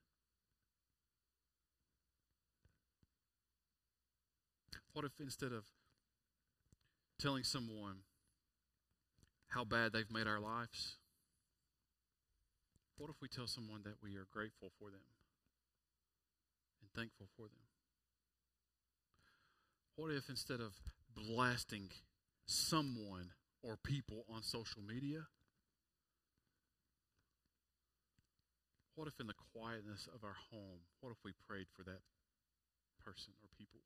What 4.92 5.04
if 5.04 5.10
instead 5.18 5.50
of 5.50 5.64
telling 7.18 7.42
someone 7.42 7.96
how 9.48 9.64
bad 9.64 9.92
they've 9.92 10.12
made 10.12 10.28
our 10.28 10.38
lives, 10.38 10.94
what 12.98 13.10
if 13.10 13.16
we 13.20 13.26
tell 13.26 13.48
someone 13.48 13.80
that 13.82 13.96
we 14.00 14.14
are 14.14 14.28
grateful 14.30 14.70
for 14.78 14.90
them 14.90 15.02
and 16.80 16.88
thankful 16.94 17.26
for 17.36 17.46
them? 17.48 17.66
What 19.96 20.12
if 20.12 20.28
instead 20.28 20.60
of 20.60 20.74
blasting 21.14 21.88
someone 22.46 23.30
or 23.62 23.76
people 23.76 24.24
on 24.32 24.42
social 24.42 24.82
media? 24.82 25.26
What 28.94 29.08
if 29.08 29.18
in 29.20 29.26
the 29.26 29.34
quietness 29.54 30.08
of 30.14 30.22
our 30.22 30.36
home, 30.50 30.80
what 31.00 31.10
if 31.10 31.18
we 31.24 31.32
prayed 31.48 31.66
for 31.74 31.82
that 31.84 32.00
person 33.04 33.32
or 33.42 33.48
people? 33.56 33.80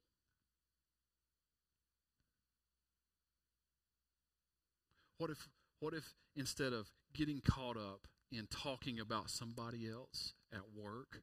What 5.19 5.31
if 5.31 5.49
what 5.81 5.95
if 5.95 6.15
instead 6.35 6.73
of 6.73 6.91
getting 7.15 7.41
caught 7.41 7.77
up 7.77 8.07
in 8.33 8.47
talking 8.51 8.99
about 8.99 9.31
somebody 9.31 9.89
else 9.89 10.35
at 10.53 10.63
work, 10.75 11.23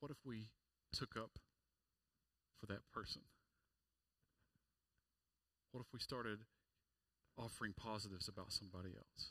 what 0.00 0.10
if 0.10 0.18
we 0.24 0.50
took 0.92 1.16
up 1.16 1.38
for 2.64 2.72
that 2.72 2.82
person? 2.92 3.22
What 5.72 5.80
if 5.80 5.92
we 5.92 5.98
started 5.98 6.38
offering 7.36 7.74
positives 7.76 8.28
about 8.28 8.52
somebody 8.52 8.90
else? 8.96 9.30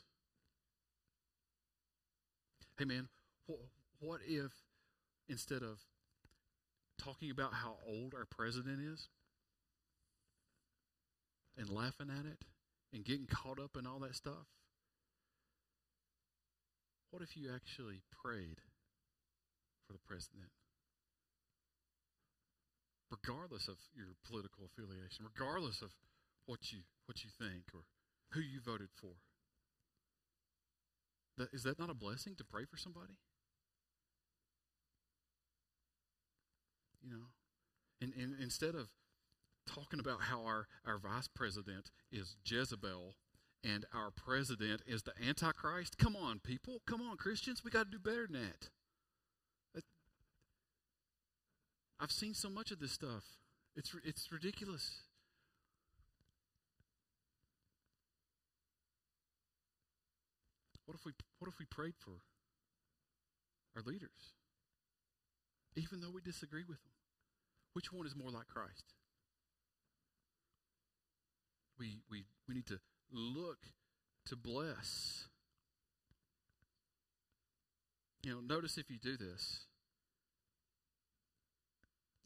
Hey, 2.78 2.84
man, 2.84 3.08
what, 3.46 3.58
what 4.00 4.20
if 4.26 4.52
instead 5.28 5.62
of 5.62 5.80
talking 6.98 7.30
about 7.30 7.54
how 7.54 7.76
old 7.86 8.14
our 8.14 8.26
president 8.26 8.80
is 8.80 9.08
and 11.56 11.68
laughing 11.68 12.10
at 12.10 12.26
it 12.26 12.44
and 12.92 13.04
getting 13.04 13.26
caught 13.26 13.58
up 13.58 13.76
in 13.78 13.86
all 13.86 14.00
that 14.00 14.14
stuff, 14.14 14.48
what 17.10 17.22
if 17.22 17.36
you 17.36 17.48
actually 17.54 18.02
prayed 18.22 18.58
for 19.86 19.92
the 19.92 20.00
president? 20.06 20.50
Regardless 23.14 23.68
of 23.68 23.76
your 23.94 24.16
political 24.26 24.64
affiliation, 24.64 25.24
regardless 25.24 25.82
of 25.82 25.90
what 26.46 26.72
you 26.72 26.80
what 27.06 27.22
you 27.22 27.30
think 27.38 27.64
or 27.72 27.80
who 28.32 28.40
you 28.40 28.60
voted 28.60 28.88
for. 29.00 29.14
That, 31.36 31.48
is 31.52 31.62
that 31.64 31.78
not 31.78 31.90
a 31.90 31.94
blessing 31.94 32.34
to 32.36 32.44
pray 32.44 32.64
for 32.64 32.76
somebody? 32.76 33.14
You 37.02 37.10
know, 37.10 37.26
and, 38.00 38.12
and 38.14 38.34
instead 38.40 38.74
of 38.74 38.88
talking 39.66 40.00
about 40.00 40.22
how 40.22 40.44
our, 40.44 40.66
our 40.86 40.98
vice 40.98 41.28
president 41.28 41.90
is 42.12 42.36
Jezebel 42.44 43.14
and 43.64 43.84
our 43.94 44.10
president 44.10 44.82
is 44.86 45.02
the 45.02 45.12
Antichrist, 45.26 45.98
come 45.98 46.16
on, 46.16 46.38
people, 46.38 46.82
come 46.86 47.02
on, 47.02 47.16
Christians, 47.16 47.62
we 47.64 47.70
got 47.70 47.90
to 47.90 47.90
do 47.90 47.98
better 47.98 48.26
than 48.30 48.40
that. 48.42 48.68
I've 52.00 52.12
seen 52.12 52.34
so 52.34 52.50
much 52.50 52.70
of 52.70 52.80
this 52.80 52.92
stuff. 52.92 53.24
It's, 53.76 53.94
it's 54.04 54.30
ridiculous. 54.30 55.02
What 60.86 60.96
if 60.96 61.06
we 61.06 61.12
what 61.38 61.48
if 61.48 61.58
we 61.58 61.64
prayed 61.64 61.94
for 61.98 62.20
our 63.74 63.82
leaders? 63.82 64.34
Even 65.76 66.00
though 66.00 66.10
we 66.14 66.20
disagree 66.20 66.62
with 66.68 66.82
them. 66.82 66.92
Which 67.72 67.92
one 67.92 68.06
is 68.06 68.14
more 68.14 68.30
like 68.30 68.46
Christ? 68.46 68.94
We 71.78 71.98
we 72.10 72.24
we 72.46 72.54
need 72.54 72.66
to 72.66 72.78
look 73.10 73.58
to 74.26 74.36
bless. 74.36 75.26
You 78.22 78.34
know, 78.34 78.40
notice 78.40 78.78
if 78.78 78.90
you 78.90 78.96
do 78.96 79.16
this, 79.16 79.66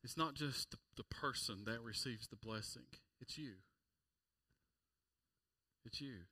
it's 0.02 0.16
not 0.16 0.34
just 0.34 0.70
the, 0.70 0.76
the 0.96 1.04
person 1.04 1.64
that 1.66 1.82
receives 1.82 2.28
the 2.28 2.36
blessing, 2.36 2.86
it's 3.20 3.36
you. 3.38 3.54
It's 5.84 6.00
you. 6.00 6.26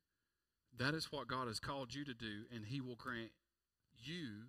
That 0.79 0.95
is 0.95 1.11
what 1.11 1.29
God 1.29 1.49
has 1.49 1.59
called 1.59 1.95
you 1.95 2.05
to 2.05 2.15
do, 2.15 2.45
and 2.55 2.67
He 2.67 2.81
will 2.81 2.97
grant 2.97 3.31
you 3.97 4.49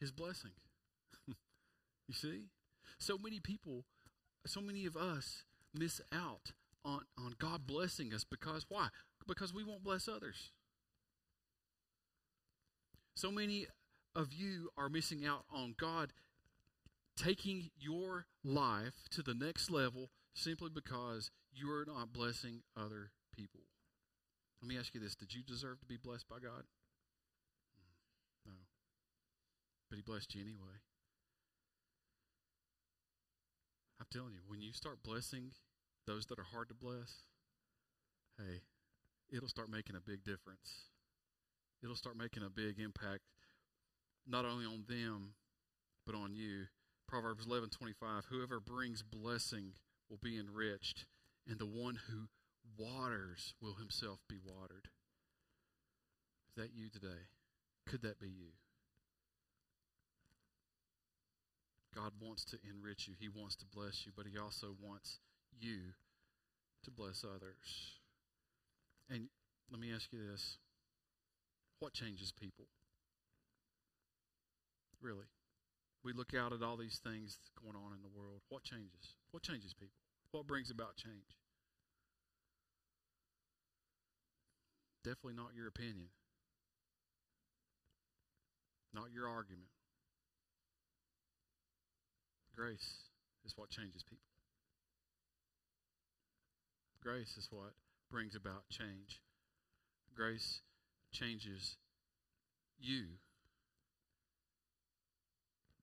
His 0.00 0.10
blessing. 0.10 0.52
you 1.28 2.14
see? 2.14 2.44
So 2.98 3.18
many 3.18 3.40
people, 3.40 3.84
so 4.46 4.60
many 4.60 4.86
of 4.86 4.96
us 4.96 5.42
miss 5.74 6.00
out 6.12 6.52
on, 6.84 7.02
on 7.18 7.34
God 7.38 7.66
blessing 7.66 8.12
us 8.14 8.24
because 8.24 8.66
why? 8.68 8.88
Because 9.26 9.52
we 9.52 9.64
won't 9.64 9.84
bless 9.84 10.08
others. 10.08 10.50
So 13.14 13.30
many 13.30 13.66
of 14.16 14.32
you 14.32 14.70
are 14.76 14.88
missing 14.88 15.24
out 15.26 15.44
on 15.52 15.74
God 15.78 16.12
taking 17.16 17.70
your 17.78 18.26
life 18.44 19.08
to 19.10 19.22
the 19.22 19.34
next 19.34 19.70
level 19.70 20.10
simply 20.34 20.70
because 20.72 21.30
you 21.52 21.70
are 21.70 21.84
not 21.86 22.12
blessing 22.12 22.62
other 22.76 23.10
people. 23.36 23.60
Let 24.60 24.68
me 24.68 24.78
ask 24.78 24.94
you 24.94 25.00
this 25.00 25.14
Did 25.14 25.34
you 25.34 25.42
deserve 25.42 25.80
to 25.80 25.86
be 25.86 25.96
blessed 25.96 26.28
by 26.28 26.36
God? 26.36 26.64
Mm, 27.76 28.46
no. 28.46 28.52
But 29.90 29.96
He 29.96 30.02
blessed 30.02 30.34
you 30.34 30.42
anyway. 30.42 30.80
I'm 34.00 34.06
telling 34.10 34.34
you, 34.34 34.40
when 34.46 34.60
you 34.60 34.72
start 34.72 35.02
blessing 35.04 35.52
those 36.06 36.26
that 36.26 36.38
are 36.38 36.46
hard 36.52 36.68
to 36.68 36.74
bless, 36.74 37.22
hey, 38.36 38.62
it'll 39.30 39.48
start 39.48 39.70
making 39.70 39.96
a 39.96 40.00
big 40.00 40.24
difference. 40.24 40.90
It'll 41.82 41.96
start 41.96 42.16
making 42.16 42.42
a 42.42 42.50
big 42.50 42.78
impact, 42.78 43.22
not 44.26 44.44
only 44.44 44.64
on 44.64 44.84
them, 44.88 45.34
but 46.06 46.14
on 46.14 46.34
you. 46.34 46.66
Proverbs 47.12 47.44
11:25 47.44 48.24
Whoever 48.30 48.58
brings 48.58 49.02
blessing 49.02 49.74
will 50.08 50.16
be 50.22 50.38
enriched, 50.38 51.04
and 51.46 51.58
the 51.58 51.66
one 51.66 51.96
who 51.96 52.30
waters 52.78 53.52
will 53.60 53.74
himself 53.74 54.20
be 54.30 54.38
watered. 54.42 54.88
Is 56.48 56.54
that 56.56 56.72
you 56.74 56.88
today? 56.88 57.28
Could 57.84 58.00
that 58.00 58.18
be 58.18 58.30
you? 58.30 58.52
God 61.94 62.12
wants 62.18 62.46
to 62.46 62.58
enrich 62.66 63.06
you. 63.06 63.14
He 63.20 63.28
wants 63.28 63.56
to 63.56 63.66
bless 63.66 64.06
you, 64.06 64.12
but 64.16 64.24
He 64.26 64.38
also 64.38 64.74
wants 64.80 65.18
you 65.60 65.92
to 66.82 66.90
bless 66.90 67.24
others. 67.24 68.00
And 69.10 69.28
let 69.70 69.78
me 69.78 69.92
ask 69.92 70.10
you 70.14 70.30
this 70.30 70.56
what 71.78 71.92
changes 71.92 72.32
people? 72.32 72.68
Really? 75.02 75.26
We 76.04 76.12
look 76.12 76.34
out 76.34 76.52
at 76.52 76.62
all 76.62 76.76
these 76.76 77.00
things 77.02 77.38
going 77.62 77.76
on 77.76 77.92
in 77.94 78.02
the 78.02 78.10
world. 78.10 78.42
What 78.48 78.64
changes? 78.64 79.14
What 79.30 79.42
changes 79.42 79.72
people? 79.72 79.94
What 80.32 80.46
brings 80.46 80.70
about 80.70 80.96
change? 80.96 81.38
Definitely 85.04 85.34
not 85.34 85.54
your 85.54 85.66
opinion, 85.66 86.08
not 88.94 89.10
your 89.12 89.28
argument. 89.28 89.66
Grace 92.54 93.10
is 93.44 93.54
what 93.56 93.70
changes 93.70 94.02
people. 94.02 94.22
Grace 97.02 97.36
is 97.36 97.48
what 97.50 97.74
brings 98.10 98.36
about 98.36 98.68
change. 98.70 99.20
Grace 100.14 100.60
changes 101.10 101.76
you, 102.78 103.18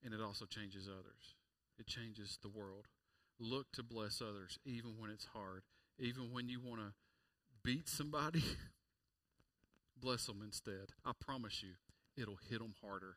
and 0.04 0.14
it 0.14 0.22
also 0.22 0.46
changes 0.46 0.88
others. 0.88 1.36
It 1.78 1.88
changes 1.88 2.38
the 2.42 2.50
world. 2.50 2.88
Look 3.40 3.72
to 3.74 3.84
bless 3.84 4.22
others, 4.22 4.60
even 4.66 4.96
when 4.98 5.10
it's 5.10 5.28
hard, 5.34 5.64
even 5.98 6.32
when 6.34 6.50
you 6.50 6.60
want 6.60 6.82
to 6.82 6.94
beat 7.64 7.88
somebody. 7.88 8.44
bless 10.02 10.26
them 10.26 10.42
instead. 10.44 10.94
I 11.06 11.12
promise 11.20 11.64
you, 11.64 11.76
it'll 12.22 12.40
hit 12.50 12.60
them 12.60 12.74
harder. 12.82 13.16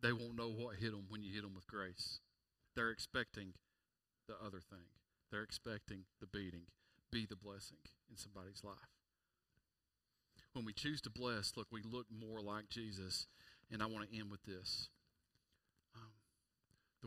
They 0.00 0.12
won't 0.12 0.36
know 0.36 0.50
what 0.50 0.76
hit 0.76 0.92
them 0.92 1.06
when 1.08 1.22
you 1.22 1.32
hit 1.32 1.42
them 1.42 1.54
with 1.54 1.66
grace. 1.66 2.20
They're 2.76 2.90
expecting 2.90 3.54
the 4.28 4.34
other 4.34 4.60
thing. 4.60 4.86
They're 5.30 5.42
expecting 5.42 6.04
the 6.20 6.26
beating. 6.26 6.66
Be 7.10 7.26
the 7.26 7.36
blessing 7.36 7.78
in 8.10 8.16
somebody's 8.16 8.62
life. 8.62 8.76
When 10.52 10.64
we 10.64 10.72
choose 10.72 11.00
to 11.02 11.10
bless, 11.10 11.56
look, 11.56 11.66
we 11.70 11.82
look 11.82 12.06
more 12.10 12.40
like 12.40 12.68
Jesus. 12.68 13.26
And 13.70 13.82
I 13.82 13.86
want 13.86 14.10
to 14.10 14.18
end 14.18 14.30
with 14.30 14.42
this. 14.44 14.88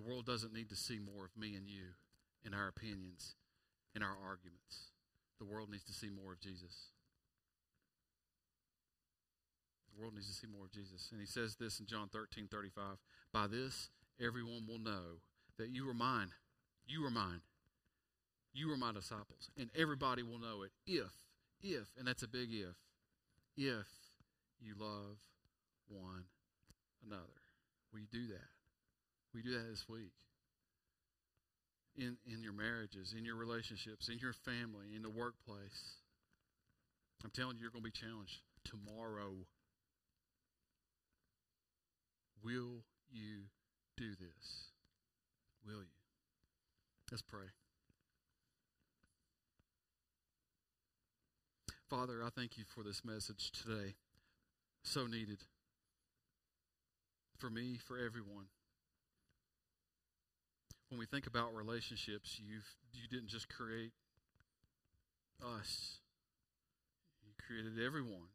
The 0.02 0.10
world 0.10 0.26
doesn't 0.26 0.54
need 0.54 0.70
to 0.70 0.76
see 0.76 0.98
more 0.98 1.26
of 1.26 1.38
me 1.38 1.56
and 1.56 1.68
you 1.68 1.94
in 2.44 2.56
our 2.56 2.68
opinions, 2.68 3.36
in 3.96 4.02
our 4.02 4.18
arguments. 4.26 4.90
The 5.38 5.46
world 5.46 5.70
needs 5.70 5.84
to 5.84 5.94
see 5.94 6.10
more 6.10 6.34
of 6.34 6.40
Jesus. 6.40 6.90
The 9.94 10.02
world 10.02 10.16
needs 10.16 10.28
to 10.28 10.34
see 10.34 10.48
more 10.48 10.66
of 10.66 10.72
Jesus. 10.72 11.10
And 11.12 11.20
he 11.20 11.28
says 11.28 11.56
this 11.56 11.80
in 11.80 11.86
John 11.86 12.10
13 12.12 12.48
35. 12.50 12.98
By 13.32 13.46
this, 13.46 13.90
everyone 14.20 14.66
will 14.68 14.80
know 14.80 15.22
that 15.60 15.70
you 15.70 15.88
are 15.88 15.94
mine. 15.94 16.32
You 16.88 17.06
are 17.06 17.12
mine. 17.12 17.42
You 18.54 18.72
are 18.72 18.78
my 18.78 18.94
disciples. 18.94 19.52
And 19.56 19.70
everybody 19.76 20.24
will 20.24 20.40
know 20.40 20.64
it 20.64 20.72
if, 20.88 21.12
if, 21.62 21.90
and 21.98 22.08
that's 22.08 22.24
a 22.24 22.28
big 22.28 22.50
if, 22.52 22.76
if 23.56 23.86
you 24.60 24.74
love 24.80 25.18
one 25.90 26.24
another. 27.06 27.22
Will 27.94 28.00
you 28.00 28.08
do 28.12 28.28
that. 28.30 28.61
We 29.34 29.42
do 29.42 29.52
that 29.52 29.70
this 29.70 29.86
week. 29.88 30.12
In, 31.98 32.18
in 32.26 32.42
your 32.42 32.54
marriages, 32.54 33.14
in 33.18 33.26
your 33.26 33.36
relationships, 33.36 34.08
in 34.08 34.18
your 34.20 34.34
family, 34.34 34.96
in 34.96 35.02
the 35.02 35.10
workplace. 35.10 36.00
I'm 37.24 37.32
telling 37.32 37.58
you, 37.58 37.64
you're 37.64 37.72
going 37.72 37.84
to 37.84 37.92
be 37.92 38.00
challenged 38.00 38.40
tomorrow. 38.64 39.34
Will 42.44 42.84
you 43.12 43.44
do 43.98 44.10
this? 44.12 44.72
Will 45.66 45.82
you? 45.82 46.00
Let's 47.12 47.22
pray. 47.22 47.52
Father, 51.90 52.24
I 52.26 52.30
thank 52.30 52.58
you 52.58 52.64
for 52.74 52.84
this 52.84 53.04
message 53.04 53.52
today. 53.52 53.96
So 54.84 55.08
needed. 55.08 55.40
For 57.38 57.50
me, 57.50 57.78
for 57.86 57.98
everyone. 57.98 58.46
When 60.92 61.00
we 61.00 61.06
think 61.06 61.26
about 61.26 61.56
relationships, 61.56 62.38
you've 62.46 62.68
you 62.92 63.08
didn't 63.08 63.30
just 63.30 63.48
create 63.48 63.94
us. 65.42 66.00
You 67.24 67.32
created 67.48 67.82
everyone. 67.82 68.28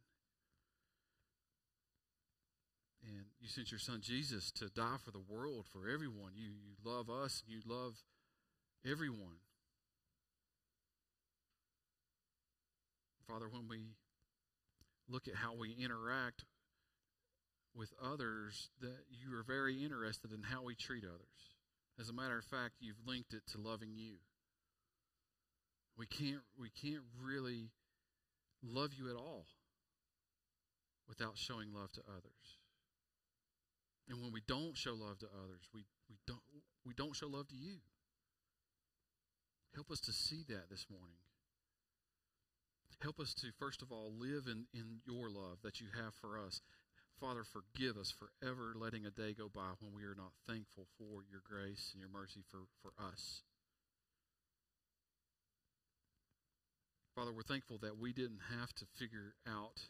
And 3.06 3.26
you 3.42 3.48
sent 3.48 3.70
your 3.70 3.78
son 3.78 4.00
Jesus 4.02 4.50
to 4.52 4.70
die 4.70 4.96
for 5.04 5.10
the 5.10 5.20
world, 5.20 5.66
for 5.70 5.86
everyone. 5.86 6.32
You, 6.34 6.48
you 6.48 6.72
love 6.82 7.10
us, 7.10 7.42
you 7.46 7.60
love 7.66 7.98
everyone. 8.90 9.36
Father, 13.28 13.48
when 13.50 13.68
we 13.68 13.80
look 15.10 15.28
at 15.28 15.34
how 15.34 15.54
we 15.54 15.76
interact 15.78 16.46
with 17.76 17.92
others, 18.02 18.70
that 18.80 19.04
you 19.10 19.36
are 19.36 19.42
very 19.42 19.84
interested 19.84 20.32
in 20.32 20.42
how 20.42 20.62
we 20.64 20.74
treat 20.74 21.04
others. 21.04 21.55
As 21.98 22.08
a 22.08 22.12
matter 22.12 22.38
of 22.38 22.44
fact, 22.44 22.74
you've 22.80 23.00
linked 23.06 23.32
it 23.32 23.42
to 23.52 23.58
loving 23.58 23.96
you. 23.96 24.16
We 25.96 26.06
can't 26.06 26.42
we 26.58 26.68
can't 26.68 27.04
really 27.22 27.70
love 28.62 28.90
you 28.92 29.08
at 29.08 29.16
all 29.16 29.46
without 31.08 31.38
showing 31.38 31.72
love 31.72 31.92
to 31.92 32.02
others. 32.08 32.58
And 34.08 34.20
when 34.22 34.32
we 34.32 34.42
don't 34.46 34.76
show 34.76 34.92
love 34.92 35.18
to 35.20 35.26
others, 35.26 35.68
we, 35.74 35.84
we 36.08 36.16
don't 36.26 36.40
we 36.84 36.92
don't 36.94 37.16
show 37.16 37.28
love 37.28 37.48
to 37.48 37.56
you. 37.56 37.78
Help 39.74 39.90
us 39.90 40.00
to 40.00 40.12
see 40.12 40.44
that 40.48 40.70
this 40.70 40.86
morning. 40.90 41.18
Help 43.02 43.20
us 43.20 43.34
to, 43.34 43.48
first 43.58 43.82
of 43.82 43.92
all, 43.92 44.10
live 44.18 44.46
in, 44.46 44.64
in 44.72 45.00
your 45.04 45.28
love 45.28 45.58
that 45.62 45.80
you 45.80 45.88
have 46.02 46.14
for 46.14 46.38
us. 46.38 46.62
Father, 47.20 47.44
forgive 47.44 47.96
us 47.96 48.10
for 48.12 48.28
ever 48.42 48.74
letting 48.76 49.06
a 49.06 49.10
day 49.10 49.32
go 49.32 49.48
by 49.48 49.72
when 49.80 49.94
we 49.94 50.04
are 50.04 50.14
not 50.16 50.32
thankful 50.46 50.86
for 50.98 51.24
your 51.30 51.40
grace 51.48 51.90
and 51.92 52.00
your 52.00 52.10
mercy 52.10 52.40
for, 52.50 52.60
for 52.82 52.92
us. 53.02 53.42
Father, 57.14 57.32
we're 57.32 57.42
thankful 57.42 57.78
that 57.78 57.98
we 57.98 58.12
didn't 58.12 58.40
have 58.60 58.74
to 58.74 58.84
figure 58.98 59.32
out 59.48 59.88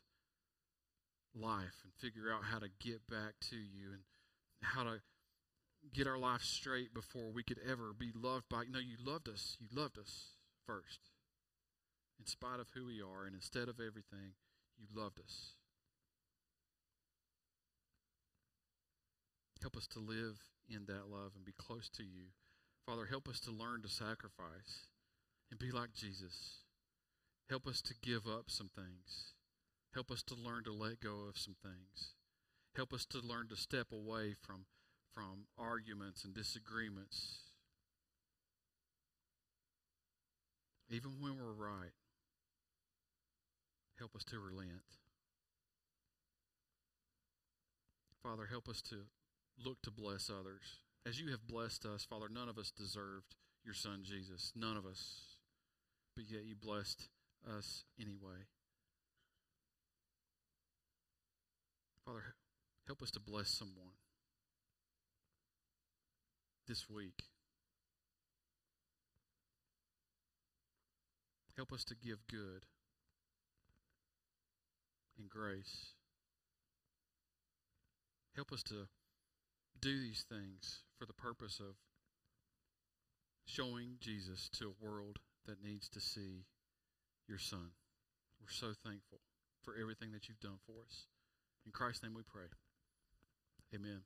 life 1.35 1.83
and 1.83 1.93
figure 1.99 2.33
out 2.33 2.45
how 2.45 2.61
to 2.61 2.69
get 2.79 3.05
back 3.11 3.35
to 3.51 3.57
you 3.57 3.91
and 3.93 4.03
how 4.63 4.85
to 4.85 5.01
get 5.93 6.07
our 6.07 6.19
life 6.19 6.43
straight 6.43 6.95
before 6.95 7.33
we 7.35 7.43
could 7.43 7.59
ever 7.69 7.93
be 7.99 8.13
loved 8.15 8.49
by. 8.49 8.63
you. 8.63 8.73
No, 8.73 8.79
you 8.79 8.97
loved 9.05 9.29
us. 9.29 9.57
You 9.59 9.67
loved 9.75 9.99
us 9.99 10.29
first. 10.65 11.11
In 12.21 12.27
spite 12.27 12.61
of 12.61 12.69
who 12.75 12.87
we 12.87 13.03
are 13.03 13.27
and 13.27 13.35
instead 13.35 13.69
of 13.69 13.81
everything, 13.81 14.39
you 14.79 14.87
loved 14.95 15.19
us. 15.19 15.56
Help 19.61 19.77
us 19.77 19.87
to 19.89 19.99
live 19.99 20.39
in 20.69 20.85
that 20.87 21.09
love 21.11 21.33
and 21.35 21.45
be 21.45 21.55
close 21.57 21.89
to 21.91 22.03
you. 22.03 22.33
Father, 22.87 23.07
help 23.07 23.29
us 23.29 23.41
to 23.41 23.51
learn 23.51 23.83
to 23.83 23.89
sacrifice 23.89 24.87
and 25.51 25.59
be 25.59 25.71
like 25.71 25.93
Jesus. 25.93 26.63
Help 27.49 27.67
us 27.67 27.81
to 27.83 27.95
give 28.03 28.27
up 28.27 28.45
some 28.49 28.71
things. 28.75 29.33
Help 29.95 30.11
us 30.11 30.23
to 30.25 30.35
learn 30.35 30.65
to 30.65 30.73
let 30.73 31.01
go 31.01 31.27
of 31.29 31.39
some 31.39 31.57
things. 31.63 32.15
Help 32.75 32.93
us 32.93 33.07
to 33.07 33.19
learn 33.19 33.49
to 33.49 33.57
step 33.57 33.87
away 33.93 34.35
from, 34.35 34.67
from 35.15 35.47
arguments 35.59 36.25
and 36.25 36.35
disagreements. 36.35 37.39
Even 40.91 41.13
when 41.21 41.39
we're 41.39 41.53
right, 41.53 41.95
help 43.99 44.15
us 44.15 44.23
to 44.25 44.39
relent. 44.39 44.83
Father, 48.23 48.47
help 48.47 48.69
us 48.69 48.83
to 48.83 48.97
look 49.65 49.83
to 49.83 49.91
bless 49.91 50.31
others. 50.31 50.81
As 51.07 51.21
you 51.21 51.31
have 51.31 51.47
blessed 51.47 51.85
us, 51.87 52.05
Father, 52.05 52.27
none 52.33 52.49
of 52.49 52.59
us 52.59 52.71
deserved 52.71 53.37
your 53.65 53.75
Son 53.75 54.01
Jesus. 54.03 54.53
None 54.55 54.77
of 54.77 54.87
us. 54.87 55.37
But 56.15 56.25
yet 56.29 56.45
you 56.45 56.55
blessed 56.55 57.09
us 57.49 57.85
anyway. 58.01 58.47
Father, 62.05 62.35
help 62.87 63.03
us 63.03 63.11
to 63.13 63.21
bless 63.21 63.49
someone 63.51 63.95
this 66.67 66.89
week. 66.89 67.25
Help 71.57 71.73
us 71.73 71.85
to 71.85 71.95
give 71.95 72.19
good 72.29 72.67
and 75.19 75.29
grace. 75.29 75.95
Help 78.35 78.53
us 78.53 78.63
to 78.65 78.89
do 79.81 80.01
these 80.01 80.25
things 80.29 80.83
for 80.99 81.07
the 81.07 81.13
purpose 81.13 81.61
of 81.61 81.77
showing 83.47 83.97
Jesus 84.01 84.49
to 84.59 84.67
a 84.67 84.85
world 84.85 85.19
that 85.47 85.63
needs 85.63 85.89
to 85.91 86.01
see 86.01 86.45
your 87.29 87.39
Son. 87.39 87.71
We're 88.41 88.51
so 88.51 88.73
thankful 88.85 89.21
for 89.63 89.75
everything 89.81 90.13
that 90.13 90.29
you've 90.29 90.41
done 90.41 90.59
for 90.67 90.83
us. 90.85 91.07
In 91.65 91.73
Christ's 91.73 92.03
name 92.03 92.15
we 92.15 92.23
pray. 92.23 92.47
Amen. 93.75 94.03